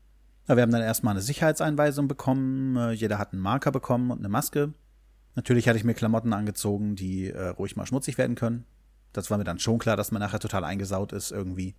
Ja, 0.48 0.56
wir 0.56 0.62
haben 0.62 0.72
dann 0.72 0.82
erstmal 0.82 1.12
eine 1.12 1.22
Sicherheitseinweisung 1.22 2.08
bekommen. 2.08 2.76
Äh, 2.76 2.90
jeder 2.90 3.18
hat 3.18 3.32
einen 3.32 3.40
Marker 3.40 3.70
bekommen 3.70 4.10
und 4.10 4.18
eine 4.18 4.28
Maske. 4.28 4.74
Natürlich 5.36 5.68
hatte 5.68 5.78
ich 5.78 5.84
mir 5.84 5.94
Klamotten 5.94 6.32
angezogen, 6.32 6.96
die 6.96 7.30
äh, 7.30 7.48
ruhig 7.48 7.76
mal 7.76 7.86
schmutzig 7.86 8.18
werden 8.18 8.34
können. 8.34 8.66
Das 9.14 9.30
war 9.30 9.38
mir 9.38 9.44
dann 9.44 9.58
schon 9.58 9.78
klar, 9.78 9.96
dass 9.96 10.12
man 10.12 10.20
nachher 10.20 10.40
total 10.40 10.64
eingesaut 10.64 11.12
ist 11.12 11.30
irgendwie. 11.30 11.74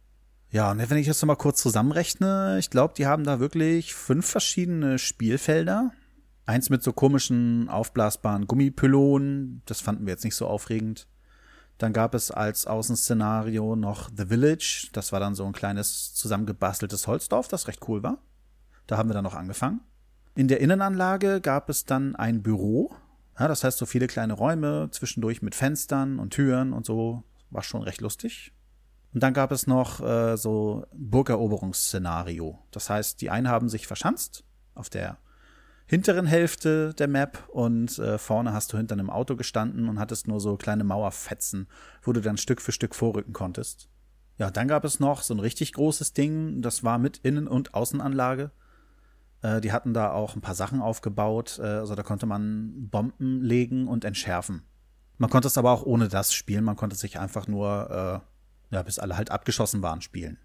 Ja, 0.49 0.71
und 0.71 0.89
wenn 0.89 0.97
ich 0.97 1.05
jetzt 1.05 1.21
nochmal 1.21 1.35
kurz 1.35 1.61
zusammenrechne, 1.61 2.57
ich 2.59 2.69
glaube, 2.69 2.93
die 2.97 3.05
haben 3.05 3.25
da 3.25 3.39
wirklich 3.39 3.93
fünf 3.93 4.25
verschiedene 4.25 4.97
Spielfelder. 4.97 5.91
Eins 6.45 6.69
mit 6.69 6.81
so 6.81 6.93
komischen 6.93 7.69
aufblasbaren 7.69 8.47
Gummipylonen, 8.47 9.63
das 9.65 9.81
fanden 9.81 10.05
wir 10.05 10.13
jetzt 10.13 10.23
nicht 10.23 10.35
so 10.35 10.47
aufregend. 10.47 11.07
Dann 11.77 11.91
gab 11.91 12.13
es 12.15 12.31
als 12.31 12.67
Außenszenario 12.67 13.75
noch 13.75 14.09
The 14.15 14.27
Village, 14.27 14.87
das 14.93 15.11
war 15.11 15.19
dann 15.19 15.35
so 15.35 15.45
ein 15.45 15.51
kleines 15.51 16.13
zusammengebasteltes 16.13 17.07
Holzdorf, 17.07 17.47
das 17.49 17.67
recht 17.67 17.81
cool 17.89 18.01
war. 18.01 18.19
Da 18.87 18.97
haben 18.97 19.09
wir 19.09 19.13
dann 19.13 19.23
noch 19.23 19.35
angefangen. 19.35 19.81
In 20.35 20.47
der 20.47 20.61
Innenanlage 20.61 21.41
gab 21.41 21.69
es 21.69 21.85
dann 21.85 22.15
ein 22.15 22.43
Büro, 22.43 22.95
ja, 23.39 23.47
das 23.47 23.63
heißt 23.63 23.77
so 23.77 23.85
viele 23.85 24.07
kleine 24.07 24.33
Räume, 24.33 24.89
zwischendurch 24.91 25.41
mit 25.41 25.55
Fenstern 25.55 26.19
und 26.19 26.31
Türen 26.31 26.73
und 26.73 26.85
so, 26.85 27.23
war 27.49 27.63
schon 27.63 27.83
recht 27.83 28.01
lustig. 28.01 28.53
Und 29.13 29.23
dann 29.23 29.33
gab 29.33 29.51
es 29.51 29.65
noch 29.65 30.01
äh, 30.01 30.35
so 30.35 30.85
Burgeroberungsszenario. 30.93 32.59
Das 32.71 32.89
heißt, 32.89 33.21
die 33.21 33.29
einen 33.29 33.47
haben 33.47 33.69
sich 33.69 33.87
verschanzt 33.87 34.43
auf 34.73 34.89
der 34.89 35.17
hinteren 35.87 36.25
Hälfte 36.25 36.93
der 36.95 37.07
Map 37.07 37.47
und 37.49 37.97
äh, 37.99 38.17
vorne 38.17 38.53
hast 38.53 38.73
du 38.73 38.77
hinter 38.77 38.93
einem 38.93 39.09
Auto 39.09 39.35
gestanden 39.35 39.87
und 39.87 39.99
hattest 39.99 40.27
nur 40.27 40.39
so 40.39 40.57
kleine 40.57 40.83
Mauerfetzen, 40.83 41.67
wo 42.01 42.11
du 42.11 42.21
dann 42.21 42.37
Stück 42.37 42.61
für 42.61 42.71
Stück 42.71 42.95
vorrücken 42.95 43.33
konntest. 43.33 43.87
Ja, 44.37 44.51
dann 44.51 44.67
gab 44.67 44.83
es 44.83 44.99
noch 44.99 45.21
so 45.21 45.33
ein 45.33 45.39
richtig 45.39 45.73
großes 45.73 46.13
Ding, 46.13 46.61
das 46.61 46.83
war 46.83 46.97
mit 46.97 47.19
Innen- 47.19 47.47
und 47.47 47.73
Außenanlage. 47.73 48.51
Äh, 49.45 49.61
die 49.61 49.71
hatten 49.71 49.93
da 49.93 50.11
auch 50.11 50.35
ein 50.35 50.41
paar 50.41 50.55
Sachen 50.55 50.81
aufgebaut, 50.81 51.59
äh, 51.59 51.67
also 51.67 51.93
da 51.93 52.01
konnte 52.01 52.25
man 52.25 52.89
Bomben 52.89 53.43
legen 53.43 53.87
und 53.87 54.03
entschärfen. 54.03 54.63
Man 55.19 55.29
konnte 55.29 55.47
es 55.47 55.57
aber 55.57 55.71
auch 55.71 55.83
ohne 55.83 56.07
das 56.07 56.33
spielen, 56.33 56.63
man 56.63 56.75
konnte 56.75 56.95
sich 56.95 57.19
einfach 57.19 57.47
nur, 57.47 58.23
äh, 58.71 58.75
ja, 58.75 58.81
bis 58.81 58.97
alle 58.97 59.17
halt 59.17 59.29
abgeschossen 59.29 59.83
waren, 59.83 60.01
spielen. 60.01 60.39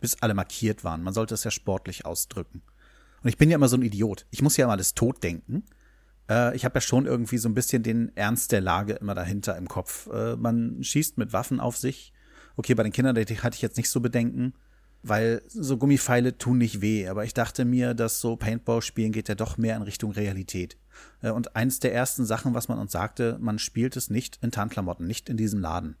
Bis 0.00 0.22
alle 0.22 0.34
markiert 0.34 0.84
waren. 0.84 1.02
Man 1.02 1.14
sollte 1.14 1.34
es 1.34 1.44
ja 1.44 1.50
sportlich 1.50 2.06
ausdrücken. 2.06 2.62
Und 3.22 3.28
ich 3.28 3.38
bin 3.38 3.50
ja 3.50 3.56
immer 3.56 3.68
so 3.68 3.76
ein 3.76 3.82
Idiot. 3.82 4.26
Ich 4.30 4.40
muss 4.40 4.56
ja 4.56 4.66
immer 4.66 4.74
alles 4.74 4.94
tot 4.94 5.22
denken. 5.22 5.64
Äh, 6.30 6.54
ich 6.54 6.64
habe 6.64 6.76
ja 6.76 6.80
schon 6.80 7.06
irgendwie 7.06 7.38
so 7.38 7.48
ein 7.48 7.54
bisschen 7.54 7.82
den 7.82 8.16
Ernst 8.16 8.52
der 8.52 8.60
Lage 8.60 8.94
immer 8.94 9.14
dahinter 9.14 9.56
im 9.56 9.66
Kopf. 9.66 10.08
Äh, 10.12 10.36
man 10.36 10.82
schießt 10.82 11.18
mit 11.18 11.32
Waffen 11.32 11.58
auf 11.58 11.76
sich. 11.76 12.12
Okay, 12.56 12.74
bei 12.74 12.84
den 12.84 12.92
Kindern 12.92 13.16
hatte 13.16 13.54
ich 13.56 13.62
jetzt 13.62 13.76
nicht 13.76 13.90
so 13.90 14.00
Bedenken, 14.00 14.54
weil 15.04 15.42
so 15.48 15.76
Gummipfeile 15.76 16.38
tun 16.38 16.58
nicht 16.58 16.80
weh. 16.80 17.06
Aber 17.08 17.24
ich 17.24 17.34
dachte 17.34 17.64
mir, 17.64 17.94
dass 17.94 18.20
so 18.20 18.36
Paintball-Spielen 18.36 19.12
geht 19.12 19.28
ja 19.28 19.34
doch 19.34 19.58
mehr 19.58 19.76
in 19.76 19.82
Richtung 19.82 20.10
Realität. 20.12 20.78
Äh, 21.20 21.30
und 21.30 21.54
eins 21.54 21.78
der 21.78 21.94
ersten 21.94 22.24
Sachen, 22.24 22.54
was 22.54 22.68
man 22.68 22.78
uns 22.78 22.92
sagte, 22.92 23.38
man 23.40 23.58
spielt 23.58 23.96
es 23.96 24.10
nicht 24.10 24.38
in 24.42 24.50
Tarnklamotten, 24.50 25.06
nicht 25.06 25.28
in 25.28 25.36
diesem 25.36 25.60
Laden. 25.60 25.96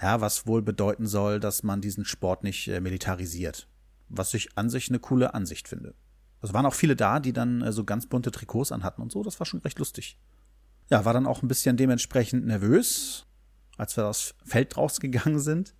Ja, 0.00 0.20
was 0.20 0.46
wohl 0.46 0.62
bedeuten 0.62 1.06
soll, 1.06 1.40
dass 1.40 1.62
man 1.62 1.80
diesen 1.80 2.04
Sport 2.04 2.44
nicht 2.44 2.68
äh, 2.68 2.80
militarisiert. 2.80 3.68
Was 4.08 4.34
ich 4.34 4.50
an 4.56 4.68
sich 4.68 4.90
eine 4.90 4.98
coole 4.98 5.32
Ansicht 5.32 5.68
finde. 5.68 5.94
Es 6.42 6.52
waren 6.52 6.66
auch 6.66 6.74
viele 6.74 6.96
da, 6.96 7.20
die 7.20 7.32
dann 7.32 7.62
äh, 7.62 7.72
so 7.72 7.84
ganz 7.84 8.06
bunte 8.06 8.30
Trikots 8.30 8.70
anhatten 8.70 9.00
und 9.00 9.10
so. 9.10 9.22
Das 9.22 9.40
war 9.40 9.46
schon 9.46 9.60
recht 9.60 9.78
lustig. 9.78 10.18
Ja, 10.90 11.06
war 11.06 11.14
dann 11.14 11.26
auch 11.26 11.42
ein 11.42 11.48
bisschen 11.48 11.78
dementsprechend 11.78 12.44
nervös, 12.44 13.24
als 13.78 13.96
wir 13.96 14.06
aus 14.06 14.34
Feld 14.44 14.76
rausgegangen 14.76 15.38
sind. 15.40 15.74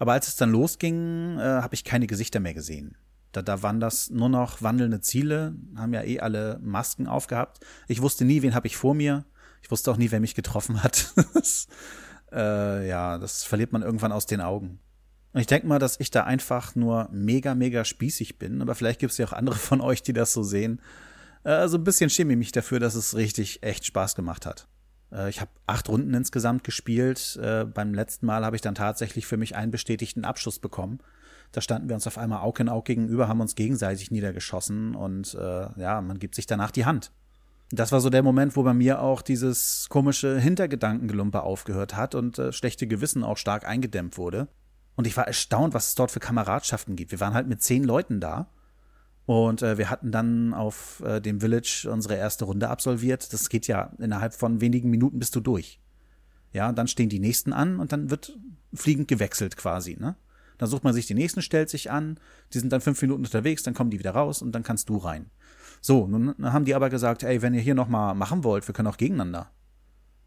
Aber 0.00 0.14
als 0.14 0.28
es 0.28 0.36
dann 0.36 0.50
losging, 0.50 1.38
äh, 1.38 1.42
habe 1.42 1.74
ich 1.74 1.84
keine 1.84 2.06
Gesichter 2.06 2.40
mehr 2.40 2.54
gesehen. 2.54 2.96
Da, 3.32 3.42
da 3.42 3.62
waren 3.62 3.80
das 3.80 4.08
nur 4.08 4.30
noch 4.30 4.62
wandelnde 4.62 5.02
Ziele, 5.02 5.54
haben 5.76 5.92
ja 5.92 6.02
eh 6.02 6.20
alle 6.20 6.58
Masken 6.62 7.06
aufgehabt. 7.06 7.60
Ich 7.86 8.00
wusste 8.00 8.24
nie, 8.24 8.40
wen 8.40 8.54
habe 8.54 8.66
ich 8.66 8.78
vor 8.78 8.94
mir. 8.94 9.26
Ich 9.62 9.70
wusste 9.70 9.90
auch 9.90 9.98
nie, 9.98 10.10
wer 10.10 10.18
mich 10.18 10.34
getroffen 10.34 10.82
hat. 10.82 11.12
das, 11.34 11.68
äh, 12.32 12.88
ja, 12.88 13.18
das 13.18 13.44
verliert 13.44 13.72
man 13.72 13.82
irgendwann 13.82 14.10
aus 14.10 14.24
den 14.24 14.40
Augen. 14.40 14.80
Und 15.34 15.42
ich 15.42 15.46
denke 15.46 15.66
mal, 15.66 15.78
dass 15.78 16.00
ich 16.00 16.10
da 16.10 16.24
einfach 16.24 16.74
nur 16.74 17.10
mega, 17.12 17.54
mega 17.54 17.84
spießig 17.84 18.38
bin. 18.38 18.62
Aber 18.62 18.74
vielleicht 18.74 19.00
gibt 19.00 19.12
es 19.12 19.18
ja 19.18 19.26
auch 19.26 19.34
andere 19.34 19.56
von 19.56 19.82
euch, 19.82 20.02
die 20.02 20.14
das 20.14 20.32
so 20.32 20.42
sehen. 20.42 20.80
Also 21.44 21.76
ein 21.76 21.84
bisschen 21.84 22.08
schäme 22.08 22.32
ich 22.32 22.38
mich 22.38 22.52
dafür, 22.52 22.80
dass 22.80 22.94
es 22.94 23.16
richtig 23.16 23.62
echt 23.62 23.84
Spaß 23.84 24.14
gemacht 24.14 24.46
hat. 24.46 24.66
Äh, 25.12 25.30
ich 25.30 25.40
habe 25.40 25.50
acht 25.66 25.88
Runden 25.88 26.14
insgesamt 26.14 26.64
gespielt. 26.64 27.38
Äh, 27.42 27.64
beim 27.64 27.94
letzten 27.94 28.26
Mal 28.26 28.44
habe 28.44 28.56
ich 28.56 28.62
dann 28.62 28.74
tatsächlich 28.74 29.26
für 29.26 29.36
mich 29.36 29.56
einen 29.56 29.70
bestätigten 29.70 30.24
Abschluss 30.24 30.58
bekommen. 30.58 31.00
Da 31.52 31.60
standen 31.60 31.88
wir 31.88 31.94
uns 31.94 32.06
auf 32.06 32.18
einmal 32.18 32.42
Aug 32.42 32.60
in 32.60 32.68
Aug 32.68 32.84
gegenüber, 32.84 33.26
haben 33.26 33.40
uns 33.40 33.56
gegenseitig 33.56 34.10
niedergeschossen 34.10 34.94
und 34.94 35.34
äh, 35.34 35.80
ja, 35.80 36.00
man 36.00 36.18
gibt 36.18 36.36
sich 36.36 36.46
danach 36.46 36.70
die 36.70 36.84
Hand. 36.84 37.10
Das 37.72 37.92
war 37.92 38.00
so 38.00 38.10
der 38.10 38.22
Moment, 38.22 38.56
wo 38.56 38.62
bei 38.62 38.74
mir 38.74 39.00
auch 39.00 39.22
dieses 39.22 39.86
komische 39.88 40.38
Hintergedankengelumpe 40.38 41.42
aufgehört 41.42 41.96
hat 41.96 42.14
und 42.14 42.38
äh, 42.38 42.52
schlechte 42.52 42.86
Gewissen 42.86 43.24
auch 43.24 43.36
stark 43.36 43.66
eingedämmt 43.66 44.16
wurde. 44.16 44.48
Und 44.96 45.06
ich 45.06 45.16
war 45.16 45.26
erstaunt, 45.26 45.72
was 45.72 45.88
es 45.88 45.94
dort 45.94 46.10
für 46.10 46.20
Kameradschaften 46.20 46.96
gibt. 46.96 47.12
Wir 47.12 47.20
waren 47.20 47.34
halt 47.34 47.46
mit 47.46 47.62
zehn 47.62 47.84
Leuten 47.84 48.20
da. 48.20 48.50
Und 49.30 49.62
äh, 49.62 49.78
wir 49.78 49.90
hatten 49.90 50.10
dann 50.10 50.52
auf 50.54 51.04
äh, 51.06 51.20
dem 51.20 51.40
Village 51.40 51.88
unsere 51.88 52.16
erste 52.16 52.46
Runde 52.46 52.68
absolviert. 52.68 53.32
Das 53.32 53.48
geht 53.48 53.68
ja 53.68 53.92
innerhalb 54.00 54.34
von 54.34 54.60
wenigen 54.60 54.90
Minuten 54.90 55.20
bist 55.20 55.36
du 55.36 55.40
durch. 55.40 55.78
Ja, 56.52 56.72
dann 56.72 56.88
stehen 56.88 57.08
die 57.08 57.20
nächsten 57.20 57.52
an 57.52 57.78
und 57.78 57.92
dann 57.92 58.10
wird 58.10 58.36
fliegend 58.74 59.06
gewechselt 59.06 59.56
quasi, 59.56 59.96
ne? 59.96 60.16
Dann 60.58 60.68
sucht 60.68 60.82
man 60.82 60.94
sich 60.94 61.06
die 61.06 61.14
nächsten, 61.14 61.42
stellt 61.42 61.70
sich 61.70 61.92
an, 61.92 62.18
die 62.52 62.58
sind 62.58 62.72
dann 62.72 62.80
fünf 62.80 63.00
Minuten 63.02 63.22
unterwegs, 63.24 63.62
dann 63.62 63.72
kommen 63.72 63.90
die 63.90 64.00
wieder 64.00 64.10
raus 64.10 64.42
und 64.42 64.50
dann 64.50 64.64
kannst 64.64 64.88
du 64.88 64.96
rein. 64.96 65.30
So, 65.80 66.08
nun 66.08 66.34
haben 66.42 66.64
die 66.64 66.74
aber 66.74 66.90
gesagt, 66.90 67.22
ey, 67.22 67.40
wenn 67.40 67.54
ihr 67.54 67.60
hier 67.60 67.76
nochmal 67.76 68.16
machen 68.16 68.42
wollt, 68.42 68.66
wir 68.66 68.72
können 68.72 68.88
auch 68.88 68.96
gegeneinander. 68.96 69.52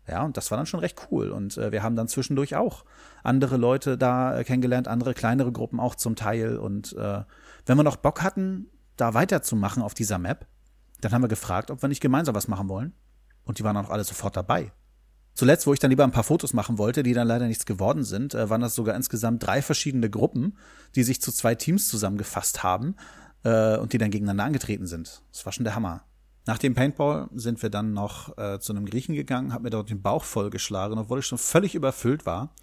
Ja, 0.08 0.24
und 0.24 0.38
das 0.38 0.50
war 0.50 0.58
dann 0.58 0.66
schon 0.66 0.80
recht 0.80 1.10
cool. 1.12 1.30
Und 1.30 1.58
äh, 1.58 1.74
wir 1.74 1.84
haben 1.84 1.98
dann 1.98 2.08
zwischendurch 2.08 2.56
auch 2.56 2.86
andere 3.22 3.58
Leute 3.58 3.98
da 3.98 4.40
äh, 4.40 4.46
kennengelernt, 4.46 4.88
andere 4.88 5.14
kleinere 5.14 5.52
Gruppen 5.52 5.82
auch 5.82 5.96
zum 5.96 6.16
Teil. 6.16 6.56
Und 6.56 6.94
äh, 6.94 7.24
wenn 7.66 7.78
wir 7.78 7.84
noch 7.84 7.98
Bock 7.98 8.24
hatten, 8.24 8.70
da 8.98 9.14
weiterzumachen 9.14 9.82
auf 9.82 9.94
dieser 9.94 10.20
Map, 10.20 10.48
dann 11.02 11.12
haben 11.12 11.24
wir 11.24 11.28
gefragt, 11.28 11.72
ob 11.72 11.82
wir 11.82 11.90
nicht 11.90 12.02
gemeinsam 12.02 12.36
was 12.36 12.48
machen 12.48 12.70
wollen. 12.70 12.94
Und 13.44 13.60
die 13.60 13.64
waren 13.64 13.78
auch 13.78 13.90
alle 13.90 14.04
sofort 14.04 14.38
dabei. 14.38 14.72
Zuletzt, 15.34 15.66
wo 15.66 15.74
ich 15.74 15.80
dann 15.80 15.90
lieber 15.90 16.04
ein 16.04 16.12
paar 16.12 16.24
Fotos 16.24 16.54
machen 16.54 16.78
wollte, 16.78 17.02
die 17.02 17.14
dann 17.14 17.28
leider 17.28 17.48
nichts 17.48 17.66
geworden 17.66 18.04
sind, 18.04 18.36
äh, 18.36 18.50
waren 18.50 18.62
das 18.62 18.76
sogar 18.76 18.96
insgesamt 18.96 19.46
drei 19.46 19.62
verschiedene 19.62 20.10
Gruppen, 20.10 20.58
die 20.96 21.04
sich 21.04 21.22
zu 21.22 21.32
zwei 21.32 21.56
Teams 21.56 21.88
zusammengefasst 21.88 22.64
haben 22.64 22.96
äh, 23.44 23.78
und 23.78 23.94
die 23.94 23.98
dann 23.98 24.12
gegeneinander 24.12 24.44
angetreten 24.46 24.86
sind. 24.86 25.24
Das 25.32 25.46
war 25.46 25.52
schon 25.52 25.64
der 25.64 25.76
Hammer. 25.76 26.06
Nach 26.46 26.58
dem 26.58 26.76
Paintball 26.76 27.30
sind 27.34 27.62
wir 27.64 27.70
dann 27.70 27.94
noch 27.94 28.38
äh, 28.38 28.60
zu 28.60 28.74
einem 28.74 28.86
Griechen 28.86 29.16
gegangen, 29.16 29.54
hab 29.54 29.64
mir 29.64 29.70
dort 29.70 29.90
den 29.90 30.02
Bauch 30.02 30.24
vollgeschlagen, 30.24 31.00
obwohl 31.00 31.20
ich 31.20 31.26
schon 31.26 31.38
völlig 31.38 31.74
überfüllt 31.74 32.26
war. 32.26 32.54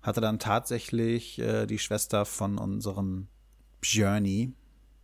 Hatte 0.00 0.20
dann 0.20 0.38
tatsächlich 0.38 1.38
äh, 1.40 1.66
die 1.66 1.80
Schwester 1.80 2.24
von 2.24 2.56
unserem 2.56 3.26
Journey, 3.82 4.54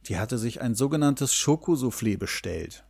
die 0.07 0.19
hatte 0.19 0.39
sich 0.39 0.61
ein 0.61 0.75
sogenanntes 0.75 1.35
Schokosoufflé 1.35 2.19
bestellt. 2.19 2.85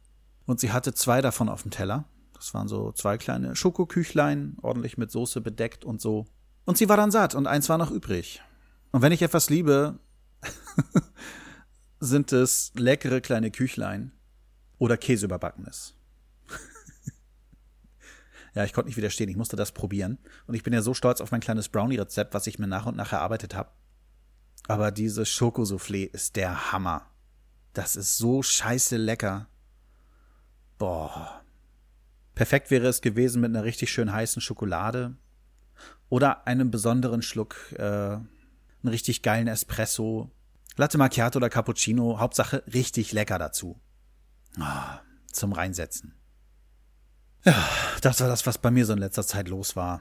Und 0.47 0.61
sie 0.61 0.73
hatte 0.73 0.95
zwei 0.95 1.21
davon 1.21 1.49
auf 1.49 1.63
dem 1.63 1.71
Teller. 1.71 2.05
Das 2.35 2.55
waren 2.55 2.69
so 2.69 2.93
zwei 2.93 3.19
kleine 3.19 3.55
Schokoküchlein, 3.55 4.57
ordentlich 4.63 4.99
mit 4.99 5.11
Soße 5.11 5.41
bedeckt 5.41 5.85
und 5.85 6.01
so. 6.01 6.27
Und 6.65 6.79
sie 6.79 6.89
war 6.89 6.97
dann 6.97 7.11
satt 7.11 7.35
und 7.35 7.47
eins 7.47 7.69
war 7.69 7.79
noch 7.79 7.91
übrig. 7.91 8.43
Und 8.91 9.03
wenn 9.03 9.13
ich 9.13 9.23
etwas 9.23 9.51
liebe, 9.51 9.99
sind 12.01 12.33
es 12.33 12.73
leckere 12.75 13.21
kleine 13.21 13.51
Küchlein, 13.51 14.13
oder 14.83 14.97
Käse 14.97 15.27
überbacken 15.27 15.65
ist. 15.67 15.95
ja, 18.55 18.65
ich 18.65 18.73
konnte 18.73 18.89
nicht 18.89 18.97
widerstehen, 18.97 19.31
ich 19.31 19.37
musste 19.37 19.55
das 19.55 19.71
probieren. 19.71 20.19
Und 20.49 20.57
ich 20.57 20.65
bin 20.65 20.73
ja 20.73 20.83
so 20.83 20.93
stolz 20.93 21.21
auf 21.21 21.31
mein 21.31 21.41
kleines 21.41 21.69
Brownie-Rezept, 21.69 22.35
was 22.35 22.49
ich 22.49 22.59
mir 22.59 22.67
nach 22.67 22.87
und 22.87 22.97
nach 22.97 23.13
erarbeitet 23.13 23.55
habe. 23.55 23.71
Aber 24.69 24.91
dieses 24.91 25.29
Schokosoufflé 25.29 26.11
ist 26.11 26.37
der 26.37 26.73
Hammer. 26.73 27.07
Das 27.73 27.97
ist 27.97 28.19
so 28.19 28.43
scheiße 28.43 28.97
lecker. 28.97 29.49
Boah. 30.79 31.43
Perfekt 32.35 32.71
wäre 32.71 32.87
es 32.87 33.01
gewesen 33.01 33.41
mit 33.41 33.51
einer 33.51 33.65
richtig 33.65 33.93
schön 33.93 34.13
heißen 34.13 34.41
Schokolade 34.41 35.17
oder 36.09 36.47
einem 36.47 36.71
besonderen 36.71 37.23
Schluck, 37.23 37.73
äh, 37.73 37.83
einen 37.83 38.29
richtig 38.85 39.23
geilen 39.23 39.49
Espresso, 39.49 40.31
Latte 40.77 40.97
Macchiato 40.97 41.37
oder 41.37 41.51
Cappuccino, 41.51 42.19
Hauptsache 42.19 42.63
richtig 42.73 43.13
lecker 43.13 43.39
dazu. 43.39 43.79
Ah, 44.59 45.01
zum 45.31 45.53
Reinsetzen. 45.53 46.15
Ja, 47.45 47.69
das 48.01 48.21
war 48.21 48.29
das, 48.29 48.47
was 48.47 48.59
bei 48.59 48.71
mir 48.71 48.87
so 48.87 48.93
in 48.93 48.99
letzter 48.99 49.27
Zeit 49.27 49.49
los 49.49 49.77
war. 49.77 50.01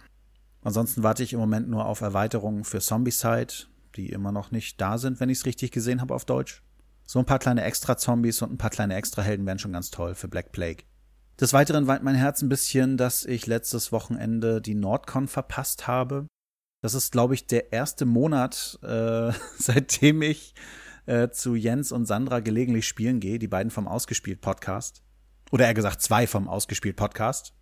Ansonsten 0.64 1.04
warte 1.04 1.24
ich 1.24 1.34
im 1.34 1.40
Moment 1.40 1.70
nur 1.70 1.86
auf 1.86 2.02
Erweiterungen 2.02 2.64
für 2.64 2.80
Zombicide, 2.80 3.54
die 3.92 4.10
immer 4.10 4.32
noch 4.32 4.52
nicht 4.52 4.80
da 4.80 4.98
sind, 4.98 5.20
wenn 5.20 5.30
ich 5.30 5.40
es 5.40 5.46
richtig 5.46 5.72
gesehen 5.72 6.02
habe 6.02 6.14
auf 6.14 6.26
Deutsch. 6.26 6.64
So 7.06 7.20
ein 7.20 7.26
paar 7.26 7.40
kleine 7.40 7.64
Extra-Zombies 7.64 8.42
und 8.42 8.54
ein 8.54 8.58
paar 8.58 8.70
kleine 8.70 8.96
Extra-Helden 8.96 9.46
wären 9.46 9.60
schon 9.60 9.74
ganz 9.74 9.92
toll 9.92 10.16
für 10.16 10.28
Black 10.28 10.52
Plague. 10.52 10.84
Des 11.40 11.54
Weiteren 11.54 11.88
weint 11.88 12.04
mein 12.04 12.16
Herz 12.16 12.42
ein 12.42 12.50
bisschen, 12.50 12.98
dass 12.98 13.26
ich 13.26 13.48
letztes 13.48 13.92
Wochenende 13.92 14.62
die 14.62 14.76
Nordcon 14.76 15.28
verpasst 15.28 15.88
habe. 15.88 16.28
Das 16.82 16.94
ist, 16.94 17.12
glaube 17.12 17.34
ich, 17.34 17.48
der 17.48 17.74
erste 17.74 18.06
Monat, 18.06 18.80
äh, 18.84 19.32
seitdem 19.58 20.22
ich 20.22 20.54
äh, 21.06 21.30
zu 21.30 21.56
Jens 21.56 21.92
und 21.92 22.06
Sandra 22.06 22.40
gelegentlich 22.40 22.88
spielen 22.88 23.20
gehe, 23.20 23.40
die 23.40 23.48
beiden 23.48 23.72
vom 23.72 23.88
Ausgespielt 23.88 24.42
Podcast. 24.42 25.04
Oder 25.52 25.66
eher 25.66 25.74
gesagt, 25.74 26.02
zwei 26.02 26.28
vom 26.28 26.48
Ausgespielt 26.48 26.96
Podcast. 26.96 27.54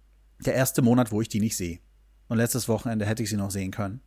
Der 0.46 0.54
erste 0.54 0.82
Monat, 0.82 1.12
wo 1.12 1.22
ich 1.22 1.30
die 1.30 1.40
nicht 1.40 1.58
sehe. 1.58 1.80
Und 2.28 2.38
letztes 2.38 2.68
Wochenende 2.70 3.06
hätte 3.06 3.24
ich 3.24 3.30
sie 3.30 3.38
noch 3.38 3.50
sehen 3.50 3.72
können. 3.72 4.02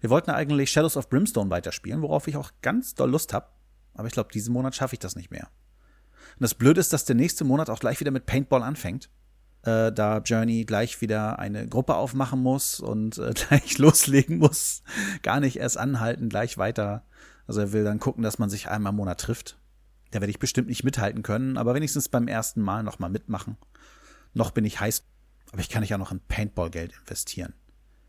Wir 0.00 0.10
wollten 0.10 0.30
eigentlich 0.30 0.70
Shadows 0.70 0.96
of 0.96 1.08
Brimstone 1.08 1.50
weiterspielen, 1.50 2.02
worauf 2.02 2.28
ich 2.28 2.36
auch 2.36 2.52
ganz 2.62 2.94
doll 2.94 3.10
Lust 3.10 3.32
habe. 3.32 3.48
Aber 3.94 4.06
ich 4.06 4.12
glaube, 4.12 4.30
diesen 4.32 4.52
Monat 4.52 4.74
schaffe 4.74 4.94
ich 4.94 5.00
das 5.00 5.16
nicht 5.16 5.30
mehr. 5.30 5.48
Und 6.38 6.42
das 6.42 6.54
Blöde 6.54 6.80
ist, 6.80 6.92
dass 6.92 7.04
der 7.04 7.16
nächste 7.16 7.44
Monat 7.44 7.68
auch 7.68 7.80
gleich 7.80 7.98
wieder 8.00 8.10
mit 8.10 8.26
Paintball 8.26 8.62
anfängt. 8.62 9.10
Äh, 9.62 9.92
da 9.92 10.18
Journey 10.18 10.64
gleich 10.64 11.00
wieder 11.00 11.38
eine 11.38 11.66
Gruppe 11.66 11.96
aufmachen 11.96 12.40
muss 12.40 12.78
und 12.78 13.18
äh, 13.18 13.32
gleich 13.48 13.78
loslegen 13.78 14.38
muss. 14.38 14.82
Gar 15.22 15.40
nicht 15.40 15.56
erst 15.56 15.78
anhalten, 15.78 16.28
gleich 16.28 16.58
weiter. 16.58 17.04
Also 17.48 17.60
er 17.60 17.72
will 17.72 17.82
dann 17.82 17.98
gucken, 17.98 18.22
dass 18.22 18.38
man 18.38 18.50
sich 18.50 18.68
einmal 18.68 18.90
im 18.90 18.96
Monat 18.96 19.20
trifft. 19.20 19.58
Da 20.10 20.20
werde 20.20 20.30
ich 20.30 20.38
bestimmt 20.38 20.68
nicht 20.68 20.84
mithalten 20.84 21.22
können, 21.22 21.56
aber 21.56 21.74
wenigstens 21.74 22.08
beim 22.08 22.28
ersten 22.28 22.62
Mal 22.62 22.82
nochmal 22.82 23.10
mitmachen. 23.10 23.56
Noch 24.32 24.52
bin 24.52 24.64
ich 24.64 24.80
heiß, 24.80 25.02
aber 25.52 25.60
ich 25.60 25.68
kann 25.68 25.82
ja 25.82 25.98
noch 25.98 26.12
in 26.12 26.20
Paintball-Geld 26.20 26.92
investieren. 27.00 27.54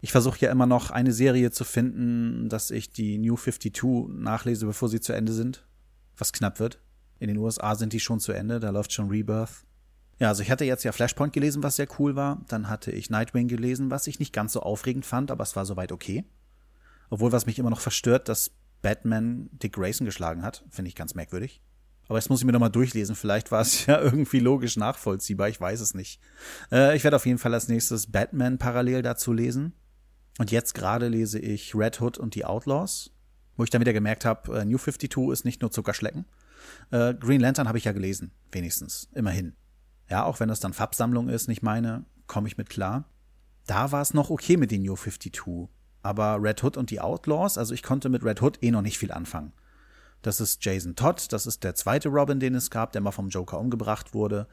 Ich 0.02 0.12
versuche 0.12 0.40
ja 0.40 0.52
immer 0.52 0.66
noch 0.66 0.92
eine 0.92 1.12
Serie 1.12 1.52
zu 1.52 1.64
finden, 1.64 2.48
dass 2.48 2.72
ich 2.72 2.92
die 2.92 3.18
New 3.18 3.36
52 3.36 4.08
nachlese, 4.10 4.66
bevor 4.66 4.88
sie 4.88 5.02
zu 5.02 5.14
Ende 5.14 5.34
sind. 5.34 5.66
Was 6.18 6.32
knapp 6.32 6.60
wird. 6.60 6.80
In 7.20 7.28
den 7.28 7.38
USA 7.38 7.76
sind 7.76 7.92
die 7.92 8.00
schon 8.00 8.20
zu 8.20 8.32
Ende, 8.32 8.60
da 8.60 8.70
läuft 8.70 8.94
schon 8.94 9.10
Rebirth. 9.10 9.66
Ja, 10.20 10.30
also 10.30 10.42
ich 10.42 10.52
hatte 10.52 10.66
jetzt 10.66 10.84
ja 10.84 10.92
Flashpoint 10.92 11.34
gelesen, 11.34 11.64
was 11.64 11.78
sehr 11.78 11.88
cool 11.98 12.16
war. 12.16 12.44
Dann 12.48 12.70
hatte 12.70 12.92
ich 12.92 13.10
Nightwing 13.10 13.48
gelesen, 13.48 13.90
was 13.90 14.08
ich 14.08 14.20
nicht 14.20 14.34
ganz 14.34 14.54
so 14.54 14.62
aufregend 14.62 15.06
fand, 15.06 15.32
aber 15.32 15.44
es 15.44 15.56
war 15.56 15.66
soweit 15.66 15.92
okay. 15.92 16.26
Obwohl, 17.10 17.32
was 17.32 17.46
mich 17.46 17.58
immer 17.60 17.70
noch 17.70 17.80
verstört, 17.80 18.30
dass 18.30 18.52
Batman 18.82 19.50
Dick 19.52 19.74
Grayson 19.74 20.06
geschlagen 20.06 20.44
hat, 20.44 20.64
finde 20.70 20.90
ich 20.90 20.96
ganz 20.96 21.16
merkwürdig. 21.16 21.62
Aber 22.08 22.18
jetzt 22.18 22.30
muss 22.30 22.40
ich 22.40 22.46
mir 22.46 22.52
nochmal 22.52 22.72
durchlesen. 22.72 23.16
Vielleicht 23.16 23.52
war 23.52 23.62
es 23.62 23.86
ja 23.86 24.00
irgendwie 24.00 24.40
logisch 24.40 24.78
nachvollziehbar. 24.78 25.50
Ich 25.50 25.60
weiß 25.60 25.80
es 25.80 25.94
nicht. 25.94 26.20
Äh, 26.72 26.96
ich 26.96 27.04
werde 27.04 27.16
auf 27.16 27.26
jeden 27.26 27.38
Fall 27.38 27.54
als 27.54 27.68
nächstes 27.68 28.12
Batman 28.12 28.58
parallel 28.58 29.02
dazu 29.02 29.32
lesen. 29.32 29.74
Und 30.38 30.52
jetzt 30.52 30.74
gerade 30.74 31.08
lese 31.08 31.40
ich 31.40 31.76
Red 31.76 32.00
Hood 32.00 32.18
und 32.18 32.36
die 32.36 32.46
Outlaws, 32.46 33.12
wo 33.58 33.64
ich 33.64 33.70
dann 33.70 33.82
wieder 33.82 33.94
gemerkt 33.94 34.26
habe, 34.26 34.60
äh, 34.60 34.66
New 34.66 34.78
52 34.78 35.32
ist 35.32 35.46
nicht 35.46 35.62
nur 35.62 35.72
Zuckerschlecken. 35.72 36.26
Äh, 36.92 37.14
Green 37.16 37.42
Lantern 37.42 37.68
habe 37.68 37.78
ich 37.78 37.86
ja 37.86 37.92
gelesen, 37.92 38.32
wenigstens, 38.52 39.10
immerhin. 39.14 39.54
Ja, 40.10 40.24
auch 40.24 40.40
wenn 40.40 40.50
das 40.50 40.60
dann 40.60 40.74
Farbsammlung 40.74 41.30
ist, 41.30 41.48
nicht 41.48 41.62
meine, 41.62 42.06
komme 42.28 42.48
ich 42.48 42.58
mit 42.58 42.70
klar. 42.70 43.06
Da 43.68 43.92
war 43.92 44.02
es 44.02 44.14
noch 44.14 44.30
okay 44.30 44.58
mit 44.58 44.72
den 44.72 44.84
New 44.84 44.96
52. 44.96 45.70
Aber 46.02 46.42
Red 46.42 46.64
Hood 46.64 46.78
und 46.78 46.90
die 46.90 47.02
Outlaws, 47.02 47.58
also 47.58 47.74
ich 47.74 47.84
konnte 47.84 48.10
mit 48.10 48.24
Red 48.24 48.42
Hood 48.42 48.64
eh 48.64 48.72
noch 48.72 48.82
nicht 48.82 48.98
viel 48.98 49.12
anfangen. 49.12 49.54
Das 50.22 50.42
ist 50.42 50.64
Jason 50.64 50.96
Todd, 50.96 51.32
das 51.32 51.46
ist 51.46 51.64
der 51.64 51.76
zweite 51.76 52.10
Robin, 52.10 52.40
den 52.40 52.56
es 52.56 52.70
gab, 52.70 52.92
der 52.92 53.02
mal 53.02 53.12
vom 53.12 53.30
Joker 53.30 53.60
umgebracht 53.60 54.14
wurde. 54.14 54.48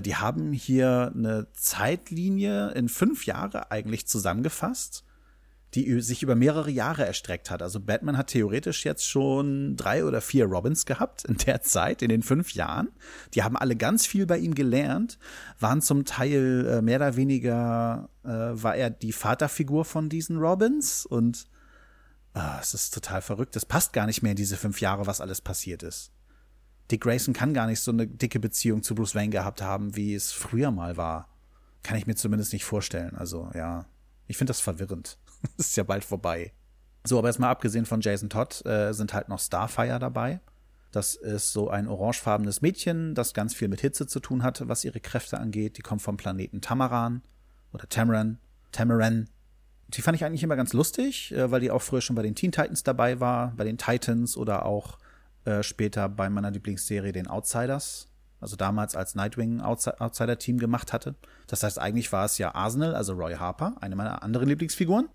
Die 0.00 0.16
haben 0.16 0.52
hier 0.52 1.12
eine 1.14 1.48
Zeitlinie 1.52 2.70
in 2.70 2.88
fünf 2.88 3.26
Jahre 3.26 3.70
eigentlich 3.70 4.06
zusammengefasst, 4.06 5.04
die 5.74 6.00
sich 6.00 6.22
über 6.22 6.34
mehrere 6.34 6.70
Jahre 6.70 7.06
erstreckt 7.06 7.50
hat. 7.50 7.62
Also 7.62 7.80
Batman 7.80 8.16
hat 8.16 8.28
theoretisch 8.28 8.84
jetzt 8.84 9.06
schon 9.06 9.76
drei 9.76 10.04
oder 10.04 10.20
vier 10.20 10.44
Robins 10.44 10.86
gehabt 10.86 11.24
in 11.24 11.36
der 11.38 11.62
Zeit, 11.62 12.02
in 12.02 12.08
den 12.08 12.22
fünf 12.22 12.52
Jahren. 12.52 12.88
Die 13.34 13.42
haben 13.42 13.56
alle 13.56 13.76
ganz 13.76 14.06
viel 14.06 14.26
bei 14.26 14.38
ihm 14.38 14.54
gelernt, 14.54 15.18
waren 15.58 15.80
zum 15.80 16.04
Teil 16.04 16.66
äh, 16.66 16.82
mehr 16.82 16.96
oder 16.96 17.16
weniger, 17.16 18.08
äh, 18.24 18.28
war 18.28 18.76
er 18.76 18.90
die 18.90 19.12
Vaterfigur 19.12 19.84
von 19.84 20.08
diesen 20.08 20.38
Robins 20.38 21.06
und 21.06 21.46
ah, 22.34 22.58
es 22.60 22.74
ist 22.74 22.92
total 22.94 23.22
verrückt. 23.22 23.56
Es 23.56 23.64
passt 23.64 23.92
gar 23.92 24.06
nicht 24.06 24.22
mehr 24.22 24.32
in 24.32 24.36
diese 24.36 24.56
fünf 24.56 24.80
Jahre, 24.80 25.06
was 25.06 25.20
alles 25.20 25.40
passiert 25.40 25.82
ist. 25.82 26.12
Dick 26.92 27.00
Grayson 27.00 27.32
kann 27.32 27.54
gar 27.54 27.66
nicht 27.66 27.80
so 27.80 27.90
eine 27.90 28.06
dicke 28.06 28.38
Beziehung 28.38 28.82
zu 28.82 28.94
Bruce 28.94 29.14
Wayne 29.14 29.30
gehabt 29.30 29.62
haben, 29.62 29.96
wie 29.96 30.14
es 30.14 30.30
früher 30.30 30.70
mal 30.70 30.98
war. 30.98 31.26
Kann 31.82 31.96
ich 31.96 32.06
mir 32.06 32.14
zumindest 32.14 32.52
nicht 32.52 32.66
vorstellen. 32.66 33.16
Also, 33.16 33.50
ja. 33.54 33.86
Ich 34.26 34.36
finde 34.36 34.50
das 34.50 34.60
verwirrend. 34.60 35.18
das 35.56 35.68
ist 35.68 35.76
ja 35.76 35.84
bald 35.84 36.04
vorbei. 36.04 36.52
So, 37.04 37.18
aber 37.18 37.28
erstmal 37.28 37.50
abgesehen 37.50 37.86
von 37.86 38.02
Jason 38.02 38.28
Todd 38.28 38.64
äh, 38.66 38.92
sind 38.92 39.14
halt 39.14 39.30
noch 39.30 39.40
Starfire 39.40 39.98
dabei. 39.98 40.40
Das 40.92 41.14
ist 41.14 41.52
so 41.52 41.70
ein 41.70 41.88
orangefarbenes 41.88 42.60
Mädchen, 42.60 43.14
das 43.14 43.32
ganz 43.32 43.54
viel 43.54 43.68
mit 43.68 43.80
Hitze 43.80 44.06
zu 44.06 44.20
tun 44.20 44.42
hat, 44.42 44.68
was 44.68 44.84
ihre 44.84 45.00
Kräfte 45.00 45.40
angeht. 45.40 45.78
Die 45.78 45.82
kommt 45.82 46.02
vom 46.02 46.18
Planeten 46.18 46.60
Tamaran 46.60 47.22
oder 47.72 47.88
Tamaran. 47.88 48.38
Tamaran. 48.70 49.30
Die 49.88 50.02
fand 50.02 50.16
ich 50.16 50.26
eigentlich 50.26 50.42
immer 50.42 50.56
ganz 50.56 50.74
lustig, 50.74 51.32
äh, 51.32 51.50
weil 51.50 51.60
die 51.60 51.70
auch 51.70 51.80
früher 51.80 52.02
schon 52.02 52.16
bei 52.16 52.22
den 52.22 52.34
Teen 52.34 52.52
Titans 52.52 52.82
dabei 52.82 53.18
war, 53.18 53.54
bei 53.56 53.64
den 53.64 53.78
Titans 53.78 54.36
oder 54.36 54.66
auch 54.66 54.98
äh, 55.44 55.62
später 55.62 56.08
bei 56.08 56.28
meiner 56.30 56.50
Lieblingsserie 56.50 57.12
den 57.12 57.26
Outsiders, 57.26 58.08
also 58.40 58.56
damals 58.56 58.96
als 58.96 59.14
Nightwing 59.14 59.60
Outsider-Team 59.60 60.58
gemacht 60.58 60.92
hatte. 60.92 61.14
Das 61.46 61.62
heißt, 61.62 61.78
eigentlich 61.78 62.12
war 62.12 62.24
es 62.24 62.38
ja 62.38 62.54
Arsenal, 62.54 62.94
also 62.94 63.14
Roy 63.14 63.34
Harper, 63.34 63.76
eine 63.80 63.96
meiner 63.96 64.22
anderen 64.22 64.48
Lieblingsfiguren. 64.48 65.08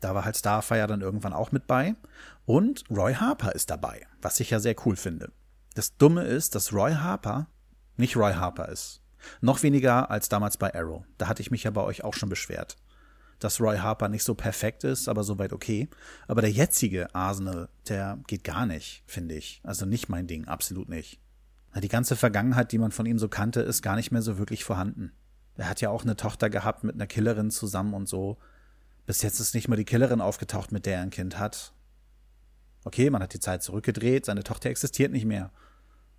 Da 0.00 0.14
war 0.14 0.24
halt 0.24 0.36
Starfire 0.36 0.86
dann 0.86 1.00
irgendwann 1.00 1.32
auch 1.32 1.52
mit 1.52 1.66
bei. 1.66 1.94
Und 2.44 2.84
Roy 2.90 3.14
Harper 3.14 3.52
ist 3.52 3.70
dabei, 3.70 4.06
was 4.20 4.40
ich 4.40 4.50
ja 4.50 4.60
sehr 4.60 4.76
cool 4.84 4.96
finde. 4.96 5.32
Das 5.74 5.96
Dumme 5.96 6.24
ist, 6.24 6.54
dass 6.54 6.72
Roy 6.72 6.92
Harper 6.92 7.48
nicht 7.96 8.16
Roy 8.16 8.34
Harper 8.34 8.68
ist. 8.68 9.02
Noch 9.40 9.62
weniger 9.62 10.10
als 10.10 10.28
damals 10.28 10.56
bei 10.58 10.74
Arrow. 10.74 11.04
Da 11.18 11.28
hatte 11.28 11.40
ich 11.40 11.50
mich 11.50 11.64
ja 11.64 11.70
bei 11.70 11.80
euch 11.80 12.04
auch 12.04 12.14
schon 12.14 12.28
beschwert 12.28 12.76
dass 13.38 13.60
Roy 13.60 13.78
Harper 13.78 14.08
nicht 14.08 14.24
so 14.24 14.34
perfekt 14.34 14.84
ist, 14.84 15.08
aber 15.08 15.24
soweit 15.24 15.52
okay. 15.52 15.88
Aber 16.26 16.40
der 16.40 16.50
jetzige 16.50 17.14
Arsenal, 17.14 17.68
der 17.88 18.18
geht 18.26 18.44
gar 18.44 18.66
nicht, 18.66 19.02
finde 19.06 19.34
ich. 19.34 19.60
Also 19.62 19.86
nicht 19.86 20.08
mein 20.08 20.26
Ding, 20.26 20.46
absolut 20.46 20.88
nicht. 20.88 21.20
Die 21.82 21.88
ganze 21.88 22.16
Vergangenheit, 22.16 22.72
die 22.72 22.78
man 22.78 22.90
von 22.90 23.04
ihm 23.04 23.18
so 23.18 23.28
kannte, 23.28 23.60
ist 23.60 23.82
gar 23.82 23.96
nicht 23.96 24.10
mehr 24.10 24.22
so 24.22 24.38
wirklich 24.38 24.64
vorhanden. 24.64 25.12
Er 25.56 25.68
hat 25.68 25.80
ja 25.80 25.90
auch 25.90 26.02
eine 26.02 26.16
Tochter 26.16 26.48
gehabt 26.48 26.84
mit 26.84 26.94
einer 26.94 27.06
Killerin 27.06 27.50
zusammen 27.50 27.92
und 27.92 28.08
so. 28.08 28.38
Bis 29.04 29.22
jetzt 29.22 29.40
ist 29.40 29.54
nicht 29.54 29.68
mal 29.68 29.76
die 29.76 29.84
Killerin 29.84 30.20
aufgetaucht, 30.20 30.72
mit 30.72 30.86
der 30.86 30.96
er 30.96 31.02
ein 31.02 31.10
Kind 31.10 31.38
hat. 31.38 31.72
Okay, 32.84 33.10
man 33.10 33.22
hat 33.22 33.34
die 33.34 33.40
Zeit 33.40 33.62
zurückgedreht, 33.62 34.24
seine 34.24 34.42
Tochter 34.42 34.70
existiert 34.70 35.12
nicht 35.12 35.24
mehr. 35.24 35.50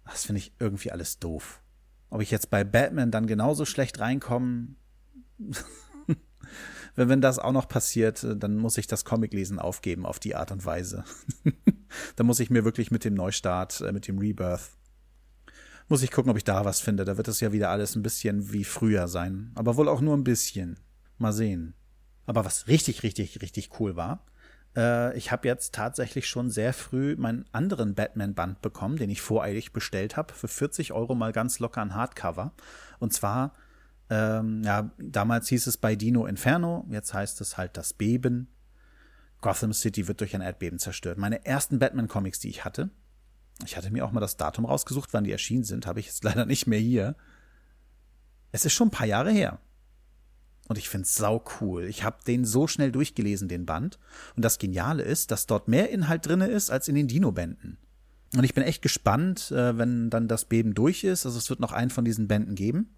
Das 0.05 0.25
finde 0.25 0.39
ich 0.39 0.53
irgendwie 0.59 0.91
alles 0.91 1.19
doof. 1.19 1.61
Ob 2.09 2.21
ich 2.21 2.31
jetzt 2.31 2.49
bei 2.49 2.63
Batman 2.63 3.11
dann 3.11 3.27
genauso 3.27 3.65
schlecht 3.65 3.99
reinkomme, 3.99 4.75
wenn, 6.97 7.09
wenn 7.09 7.21
das 7.21 7.39
auch 7.39 7.53
noch 7.53 7.69
passiert, 7.69 8.23
äh, 8.23 8.35
dann 8.35 8.57
muss 8.57 8.77
ich 8.77 8.87
das 8.87 9.05
Comiclesen 9.05 9.59
aufgeben 9.59 10.05
auf 10.05 10.19
die 10.19 10.35
Art 10.35 10.51
und 10.51 10.65
Weise. 10.65 11.05
dann 12.17 12.25
muss 12.25 12.41
ich 12.41 12.49
mir 12.49 12.65
wirklich 12.65 12.91
mit 12.91 13.05
dem 13.05 13.13
Neustart, 13.13 13.79
äh, 13.81 13.93
mit 13.93 14.07
dem 14.07 14.17
Rebirth, 14.17 14.71
muss 15.87 16.03
ich 16.03 16.11
gucken, 16.11 16.29
ob 16.29 16.37
ich 16.37 16.43
da 16.43 16.65
was 16.65 16.81
finde. 16.81 17.05
Da 17.05 17.15
wird 17.15 17.29
es 17.29 17.39
ja 17.39 17.53
wieder 17.53 17.69
alles 17.69 17.95
ein 17.95 18.03
bisschen 18.03 18.51
wie 18.51 18.65
früher 18.65 19.07
sein. 19.07 19.51
Aber 19.55 19.77
wohl 19.77 19.87
auch 19.87 20.01
nur 20.01 20.17
ein 20.17 20.25
bisschen. 20.25 20.77
Mal 21.17 21.31
sehen. 21.31 21.75
Aber 22.25 22.43
was 22.43 22.67
richtig, 22.67 23.03
richtig, 23.03 23.41
richtig 23.41 23.79
cool 23.79 23.95
war, 23.95 24.25
äh, 24.75 25.15
ich 25.17 25.31
habe 25.31 25.47
jetzt 25.47 25.73
tatsächlich 25.73 26.27
schon 26.27 26.49
sehr 26.49 26.73
früh 26.73 27.15
meinen 27.17 27.45
anderen 27.53 27.95
Batman-Band 27.95 28.61
bekommen, 28.61 28.97
den 28.97 29.09
ich 29.09 29.21
voreilig 29.21 29.71
bestellt 29.71 30.17
habe, 30.17 30.33
für 30.33 30.49
40 30.49 30.91
Euro 30.91 31.15
mal 31.15 31.31
ganz 31.31 31.59
locker 31.59 31.81
ein 31.81 31.95
Hardcover. 31.95 32.51
Und 32.99 33.13
zwar 33.13 33.53
ähm, 34.09 34.63
ja, 34.63 34.91
damals 34.97 35.49
hieß 35.49 35.67
es 35.67 35.77
bei 35.77 35.95
Dino 35.95 36.25
Inferno, 36.25 36.85
jetzt 36.89 37.13
heißt 37.13 37.41
es 37.41 37.57
halt 37.57 37.77
das 37.77 37.93
Beben. 37.93 38.47
Gotham 39.41 39.73
City 39.73 40.07
wird 40.07 40.21
durch 40.21 40.35
ein 40.35 40.41
Erdbeben 40.41 40.79
zerstört. 40.79 41.17
Meine 41.17 41.45
ersten 41.45 41.79
Batman-Comics, 41.79 42.39
die 42.39 42.49
ich 42.49 42.65
hatte, 42.65 42.89
ich 43.65 43.75
hatte 43.75 43.91
mir 43.91 44.05
auch 44.05 44.11
mal 44.11 44.19
das 44.19 44.37
Datum 44.37 44.65
rausgesucht, 44.65 45.13
wann 45.13 45.23
die 45.23 45.31
erschienen 45.31 45.63
sind, 45.63 45.87
habe 45.87 45.99
ich 45.99 46.07
jetzt 46.07 46.23
leider 46.23 46.45
nicht 46.45 46.67
mehr 46.67 46.79
hier. 46.79 47.15
Es 48.51 48.65
ist 48.65 48.73
schon 48.73 48.87
ein 48.87 48.91
paar 48.91 49.07
Jahre 49.07 49.31
her. 49.31 49.59
Und 50.67 50.77
ich 50.77 50.89
find's 50.89 51.15
sau 51.15 51.43
cool. 51.61 51.85
Ich 51.85 52.03
habe 52.03 52.17
den 52.25 52.43
so 52.43 52.67
schnell 52.67 52.91
durchgelesen, 52.91 53.47
den 53.47 53.65
Band. 53.65 53.99
Und 54.35 54.43
das 54.43 54.59
Geniale 54.59 55.03
ist, 55.03 55.31
dass 55.31 55.45
dort 55.45 55.69
mehr 55.69 55.89
Inhalt 55.89 56.25
drinne 56.25 56.47
ist 56.47 56.71
als 56.71 56.89
in 56.89 56.95
den 56.95 57.07
Dino-Bänden. 57.07 57.77
Und 58.35 58.43
ich 58.43 58.53
bin 58.53 58.63
echt 58.63 58.81
gespannt, 58.81 59.51
äh, 59.51 59.77
wenn 59.77 60.09
dann 60.09 60.27
das 60.27 60.45
Beben 60.45 60.73
durch 60.73 61.05
ist. 61.05 61.25
Also 61.25 61.37
es 61.37 61.49
wird 61.49 61.61
noch 61.61 61.71
einen 61.71 61.89
von 61.89 62.03
diesen 62.03 62.27
Bänden 62.27 62.55
geben. 62.55 62.96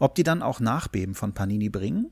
Ob 0.00 0.14
die 0.14 0.22
dann 0.22 0.42
auch 0.42 0.60
Nachbeben 0.60 1.14
von 1.14 1.34
Panini 1.34 1.68
bringen 1.68 2.10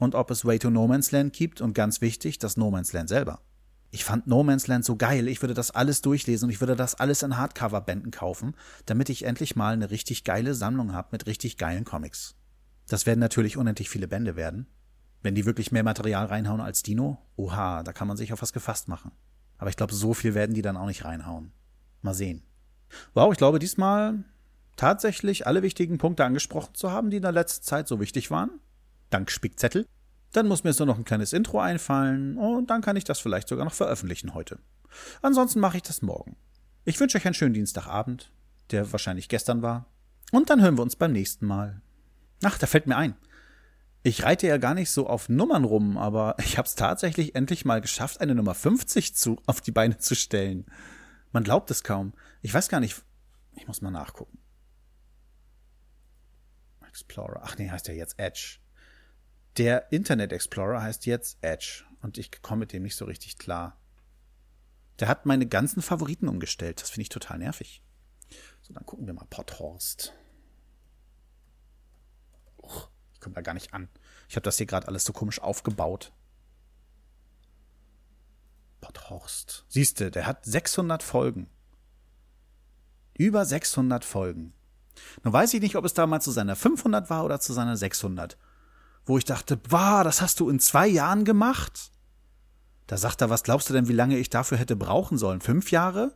und 0.00 0.16
ob 0.16 0.32
es 0.32 0.44
Way 0.44 0.58
to 0.58 0.70
No 0.70 0.88
Man's 0.88 1.12
Land 1.12 1.32
gibt 1.32 1.60
und 1.60 1.72
ganz 1.72 2.00
wichtig, 2.00 2.40
das 2.40 2.56
No 2.56 2.72
Man's 2.72 2.92
Land 2.92 3.08
selber. 3.08 3.40
Ich 3.92 4.04
fand 4.04 4.26
No 4.26 4.42
Man's 4.42 4.66
Land 4.66 4.84
so 4.84 4.96
geil, 4.96 5.28
ich 5.28 5.40
würde 5.40 5.54
das 5.54 5.70
alles 5.70 6.02
durchlesen 6.02 6.46
und 6.46 6.50
ich 6.50 6.60
würde 6.60 6.74
das 6.74 6.96
alles 6.96 7.22
in 7.22 7.36
Hardcover-Bänden 7.36 8.10
kaufen, 8.10 8.56
damit 8.86 9.08
ich 9.10 9.24
endlich 9.24 9.54
mal 9.54 9.74
eine 9.74 9.92
richtig 9.92 10.24
geile 10.24 10.54
Sammlung 10.54 10.92
habe 10.92 11.10
mit 11.12 11.26
richtig 11.26 11.56
geilen 11.56 11.84
Comics. 11.84 12.34
Das 12.88 13.06
werden 13.06 13.20
natürlich 13.20 13.56
unendlich 13.56 13.88
viele 13.88 14.08
Bände 14.08 14.34
werden. 14.34 14.66
Wenn 15.22 15.36
die 15.36 15.46
wirklich 15.46 15.70
mehr 15.70 15.84
Material 15.84 16.26
reinhauen 16.26 16.60
als 16.60 16.82
Dino, 16.82 17.22
oha, 17.36 17.84
da 17.84 17.92
kann 17.92 18.08
man 18.08 18.16
sich 18.16 18.32
auf 18.32 18.42
was 18.42 18.52
gefasst 18.52 18.88
machen. 18.88 19.12
Aber 19.56 19.70
ich 19.70 19.76
glaube, 19.76 19.94
so 19.94 20.14
viel 20.14 20.34
werden 20.34 20.54
die 20.54 20.62
dann 20.62 20.76
auch 20.76 20.86
nicht 20.86 21.04
reinhauen. 21.04 21.52
Mal 22.02 22.14
sehen. 22.14 22.42
Wow, 23.14 23.32
ich 23.32 23.38
glaube, 23.38 23.60
diesmal 23.60 24.24
tatsächlich 24.76 25.46
alle 25.46 25.62
wichtigen 25.62 25.98
Punkte 25.98 26.24
angesprochen 26.24 26.74
zu 26.74 26.90
haben, 26.90 27.10
die 27.10 27.16
in 27.16 27.22
der 27.22 27.32
letzten 27.32 27.64
Zeit 27.64 27.88
so 27.88 28.00
wichtig 28.00 28.30
waren. 28.30 28.60
Dank 29.10 29.30
Spickzettel. 29.30 29.86
Dann 30.32 30.48
muss 30.48 30.64
mir 30.64 30.72
so 30.72 30.84
noch 30.84 30.98
ein 30.98 31.04
kleines 31.04 31.32
Intro 31.32 31.60
einfallen 31.60 32.36
und 32.36 32.70
dann 32.70 32.82
kann 32.82 32.96
ich 32.96 33.04
das 33.04 33.20
vielleicht 33.20 33.48
sogar 33.48 33.64
noch 33.64 33.74
veröffentlichen 33.74 34.34
heute. 34.34 34.58
Ansonsten 35.22 35.60
mache 35.60 35.76
ich 35.76 35.82
das 35.82 36.02
morgen. 36.02 36.36
Ich 36.84 36.98
wünsche 36.98 37.18
euch 37.18 37.24
einen 37.24 37.34
schönen 37.34 37.54
Dienstagabend, 37.54 38.32
der 38.70 38.90
wahrscheinlich 38.92 39.28
gestern 39.28 39.62
war. 39.62 39.86
Und 40.32 40.50
dann 40.50 40.60
hören 40.60 40.76
wir 40.76 40.82
uns 40.82 40.96
beim 40.96 41.12
nächsten 41.12 41.46
Mal. 41.46 41.80
Ach, 42.42 42.58
da 42.58 42.66
fällt 42.66 42.86
mir 42.86 42.96
ein. 42.96 43.14
Ich 44.02 44.22
reite 44.22 44.46
ja 44.46 44.58
gar 44.58 44.74
nicht 44.74 44.90
so 44.90 45.06
auf 45.06 45.28
Nummern 45.28 45.64
rum, 45.64 45.96
aber 45.96 46.36
ich 46.44 46.58
habe 46.58 46.66
es 46.66 46.74
tatsächlich 46.74 47.34
endlich 47.34 47.64
mal 47.64 47.80
geschafft, 47.80 48.20
eine 48.20 48.34
Nummer 48.34 48.54
50 48.54 49.14
zu, 49.14 49.40
auf 49.46 49.60
die 49.60 49.72
Beine 49.72 49.98
zu 49.98 50.14
stellen. 50.14 50.66
Man 51.32 51.44
glaubt 51.44 51.70
es 51.70 51.82
kaum. 51.82 52.12
Ich 52.42 52.52
weiß 52.52 52.68
gar 52.68 52.80
nicht. 52.80 53.02
Ich 53.56 53.66
muss 53.66 53.80
mal 53.80 53.90
nachgucken. 53.90 54.38
Explorer. 56.94 57.40
Ach 57.42 57.58
nee, 57.58 57.70
heißt 57.70 57.88
ja 57.88 57.94
jetzt 57.94 58.20
Edge. 58.20 58.60
Der 59.56 59.90
Internet 59.90 60.32
Explorer 60.32 60.80
heißt 60.80 61.06
jetzt 61.06 61.38
Edge. 61.40 61.82
Und 62.02 62.18
ich 62.18 62.40
komme 62.40 62.60
mit 62.60 62.72
dem 62.72 62.84
nicht 62.84 62.94
so 62.94 63.04
richtig 63.04 63.36
klar. 63.36 63.76
Der 65.00 65.08
hat 65.08 65.26
meine 65.26 65.46
ganzen 65.46 65.82
Favoriten 65.82 66.28
umgestellt. 66.28 66.80
Das 66.80 66.90
finde 66.90 67.02
ich 67.02 67.08
total 67.08 67.38
nervig. 67.38 67.82
So, 68.62 68.72
dann 68.72 68.86
gucken 68.86 69.08
wir 69.08 69.14
mal 69.14 69.26
Potthorst. 69.28 70.14
Och, 72.62 72.90
ich 73.12 73.20
komme 73.20 73.34
da 73.34 73.40
gar 73.40 73.54
nicht 73.54 73.74
an. 73.74 73.88
Ich 74.28 74.36
habe 74.36 74.44
das 74.44 74.56
hier 74.56 74.66
gerade 74.66 74.86
alles 74.86 75.04
so 75.04 75.12
komisch 75.12 75.40
aufgebaut. 75.40 76.12
Potthorst. 78.80 79.64
Siehste, 79.68 80.12
der 80.12 80.26
hat 80.26 80.44
600 80.44 81.02
Folgen. 81.02 81.50
Über 83.14 83.44
600 83.44 84.04
Folgen. 84.04 84.52
Nun 85.22 85.32
weiß 85.32 85.54
ich 85.54 85.60
nicht, 85.60 85.76
ob 85.76 85.84
es 85.84 85.94
damals 85.94 86.24
zu 86.24 86.30
seiner 86.30 86.56
500 86.56 87.10
war 87.10 87.24
oder 87.24 87.40
zu 87.40 87.52
seiner 87.52 87.76
600. 87.76 88.36
Wo 89.06 89.18
ich 89.18 89.24
dachte, 89.24 89.58
wow, 89.68 90.02
das 90.02 90.22
hast 90.22 90.40
du 90.40 90.48
in 90.48 90.60
zwei 90.60 90.86
Jahren 90.86 91.24
gemacht? 91.24 91.90
Da 92.86 92.96
sagt 92.96 93.20
er, 93.20 93.30
was 93.30 93.42
glaubst 93.42 93.68
du 93.68 93.74
denn, 93.74 93.88
wie 93.88 93.94
lange 93.94 94.18
ich 94.18 94.30
dafür 94.30 94.58
hätte 94.58 94.76
brauchen 94.76 95.18
sollen? 95.18 95.40
Fünf 95.40 95.70
Jahre? 95.70 96.14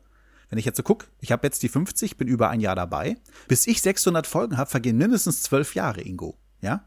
Wenn 0.51 0.59
ich 0.59 0.65
jetzt 0.65 0.79
so 0.79 0.83
guck, 0.83 1.09
ich 1.21 1.33
habe 1.33 1.47
jetzt 1.47 1.63
die 1.63 1.69
50, 1.69 2.17
bin 2.17 2.29
über 2.29 2.49
ein 2.49 2.61
Jahr 2.61 2.75
dabei. 2.75 3.17
Bis 3.49 3.67
ich 3.67 3.83
600 3.83 4.27
Folgen 4.27 4.57
habe, 4.57 4.71
vergehen 4.71 4.97
mindestens 4.97 5.43
zwölf 5.43 5.75
Jahre, 5.75 6.01
Ingo. 6.01 6.39
Ja? 6.61 6.85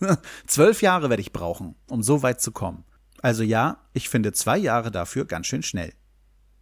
Zwölf 0.46 0.82
Jahre 0.82 1.10
werde 1.10 1.22
ich 1.22 1.32
brauchen, 1.32 1.76
um 1.88 2.02
so 2.02 2.22
weit 2.22 2.40
zu 2.40 2.52
kommen. 2.52 2.84
Also 3.22 3.42
ja, 3.42 3.78
ich 3.92 4.08
finde 4.08 4.32
zwei 4.32 4.58
Jahre 4.58 4.90
dafür 4.90 5.24
ganz 5.24 5.46
schön 5.46 5.62
schnell. 5.62 5.92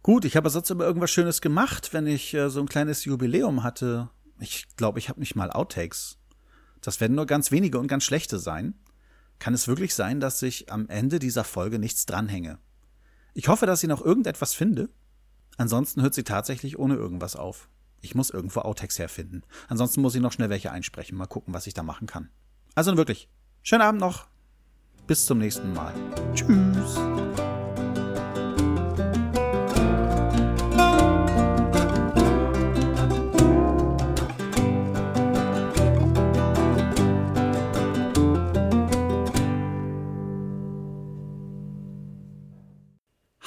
Gut, 0.01 0.25
ich 0.25 0.37
habe 0.37 0.49
sonst 0.49 0.69
immer 0.69 0.85
irgendwas 0.85 1.11
Schönes 1.11 1.41
gemacht, 1.41 1.93
wenn 1.93 2.07
ich 2.07 2.33
äh, 2.33 2.49
so 2.49 2.61
ein 2.61 2.69
kleines 2.69 3.05
Jubiläum 3.05 3.63
hatte. 3.63 4.09
Ich 4.39 4.67
glaube, 4.75 4.99
ich 4.99 5.09
habe 5.09 5.19
nicht 5.19 5.35
mal 5.35 5.51
Outtakes. 5.51 6.17
Das 6.81 7.01
werden 7.01 7.15
nur 7.15 7.25
ganz 7.25 7.51
wenige 7.51 7.79
und 7.79 7.87
ganz 7.87 8.03
schlechte 8.03 8.39
sein. 8.39 8.73
Kann 9.37 9.53
es 9.53 9.67
wirklich 9.67 9.95
sein, 9.95 10.19
dass 10.19 10.41
ich 10.41 10.71
am 10.71 10.87
Ende 10.89 11.19
dieser 11.19 11.43
Folge 11.43 11.79
nichts 11.79 12.05
dranhänge? 12.05 12.59
Ich 13.33 13.47
hoffe, 13.47 13.65
dass 13.65 13.83
ich 13.83 13.89
noch 13.89 14.03
irgendetwas 14.03 14.53
finde. 14.53 14.89
Ansonsten 15.57 16.01
hört 16.01 16.13
sie 16.13 16.23
tatsächlich 16.23 16.79
ohne 16.79 16.95
irgendwas 16.95 17.35
auf. 17.35 17.69
Ich 18.01 18.15
muss 18.15 18.29
irgendwo 18.29 18.61
Outtakes 18.61 18.97
herfinden. 18.97 19.43
Ansonsten 19.67 20.01
muss 20.01 20.15
ich 20.15 20.21
noch 20.21 20.31
schnell 20.31 20.49
welche 20.49 20.71
einsprechen. 20.71 21.17
Mal 21.17 21.27
gucken, 21.27 21.53
was 21.53 21.67
ich 21.67 21.73
da 21.73 21.83
machen 21.83 22.07
kann. 22.07 22.29
Also 22.75 22.95
wirklich, 22.95 23.29
schönen 23.61 23.81
Abend 23.81 23.99
noch. 23.99 24.27
Bis 25.05 25.25
zum 25.25 25.39
nächsten 25.39 25.73
Mal. 25.73 25.93
Tschüss. 26.33 26.68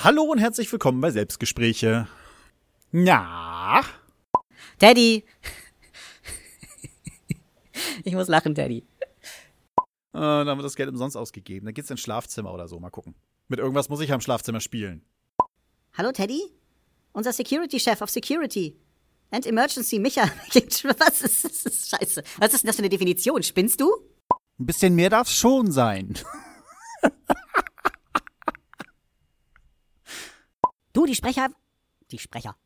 Hallo 0.05 0.25
und 0.25 0.39
herzlich 0.39 0.73
willkommen 0.73 1.01
bei 1.01 1.13
Selbstgespräche. 1.13 2.09
Na? 2.91 3.83
Teddy! 4.81 5.25
ich 8.03 8.13
muss 8.13 8.27
lachen, 8.27 8.57
Teddy. 8.57 8.79
Äh, 8.79 8.83
dann 10.13 10.49
haben 10.49 10.59
wir 10.59 10.65
das 10.65 10.75
Geld 10.75 10.89
umsonst 10.89 11.17
ausgegeben. 11.17 11.67
Dann 11.67 11.75
geht's 11.75 11.89
ins 11.89 12.01
Schlafzimmer 12.01 12.53
oder 12.53 12.67
so. 12.67 12.81
Mal 12.81 12.91
gucken. 12.91 13.15
Mit 13.47 13.61
irgendwas 13.61 13.91
muss 13.91 14.01
ich 14.01 14.09
ja 14.09 14.17
im 14.17 14.21
Schlafzimmer 14.21 14.59
spielen. 14.59 15.05
Hallo, 15.93 16.11
Teddy? 16.11 16.51
Unser 17.13 17.33
Security-Chef 17.33 18.03
auf 18.03 18.11
Security. 18.11 18.77
And 19.31 19.47
Emergency, 19.47 20.01
Micha. 20.01 20.25
Was 20.99 21.23
ist, 21.23 21.45
das 21.45 21.65
ist 21.65 21.91
scheiße? 21.91 22.25
Was 22.39 22.55
ist 22.55 22.65
denn 22.65 22.67
das 22.67 22.75
für 22.75 22.83
eine 22.83 22.89
Definition? 22.89 23.41
Spinnst 23.45 23.81
du? 23.81 23.89
Ein 24.59 24.67
bisschen 24.67 24.97
mehr 24.97 25.11
darf's 25.11 25.37
schon 25.37 25.71
sein. 25.71 26.19
Du, 30.93 31.07
die 31.07 31.15
Sprecher. 31.15 31.49
Die 32.11 32.19
Sprecher. 32.19 32.57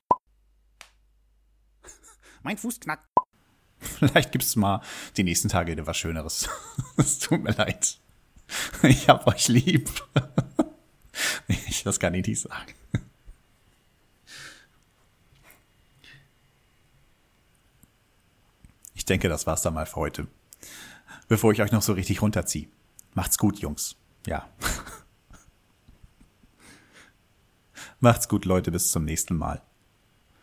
Mein 2.42 2.58
Fuß 2.58 2.80
knackt. 2.80 3.08
Vielleicht 3.78 4.32
gibt's 4.32 4.56
mal 4.56 4.80
die 5.16 5.22
nächsten 5.22 5.48
Tage 5.48 5.72
wieder 5.72 5.86
was 5.86 5.96
Schöneres. 5.96 6.48
Es 6.96 7.18
tut 7.18 7.42
mir 7.42 7.52
leid. 7.52 7.98
Ich 8.82 9.08
hab 9.08 9.26
euch 9.26 9.48
lieb. 9.48 9.90
Ich, 11.46 11.82
das 11.82 12.00
kann 12.00 12.14
ich 12.14 12.26
nicht 12.26 12.40
sagen. 12.40 12.72
Ich 18.94 19.04
denke, 19.04 19.28
das 19.28 19.46
war's 19.46 19.62
dann 19.62 19.74
mal 19.74 19.86
für 19.86 19.96
heute. 19.96 20.26
Bevor 21.28 21.52
ich 21.52 21.60
euch 21.60 21.72
noch 21.72 21.82
so 21.82 21.92
richtig 21.92 22.22
runterziehe. 22.22 22.68
Macht's 23.14 23.36
gut, 23.36 23.58
Jungs. 23.58 23.96
Ja. 24.26 24.48
Macht's 28.00 28.28
gut, 28.28 28.44
Leute. 28.44 28.70
Bis 28.70 28.90
zum 28.90 29.04
nächsten 29.04 29.37
Mal. 29.37 29.62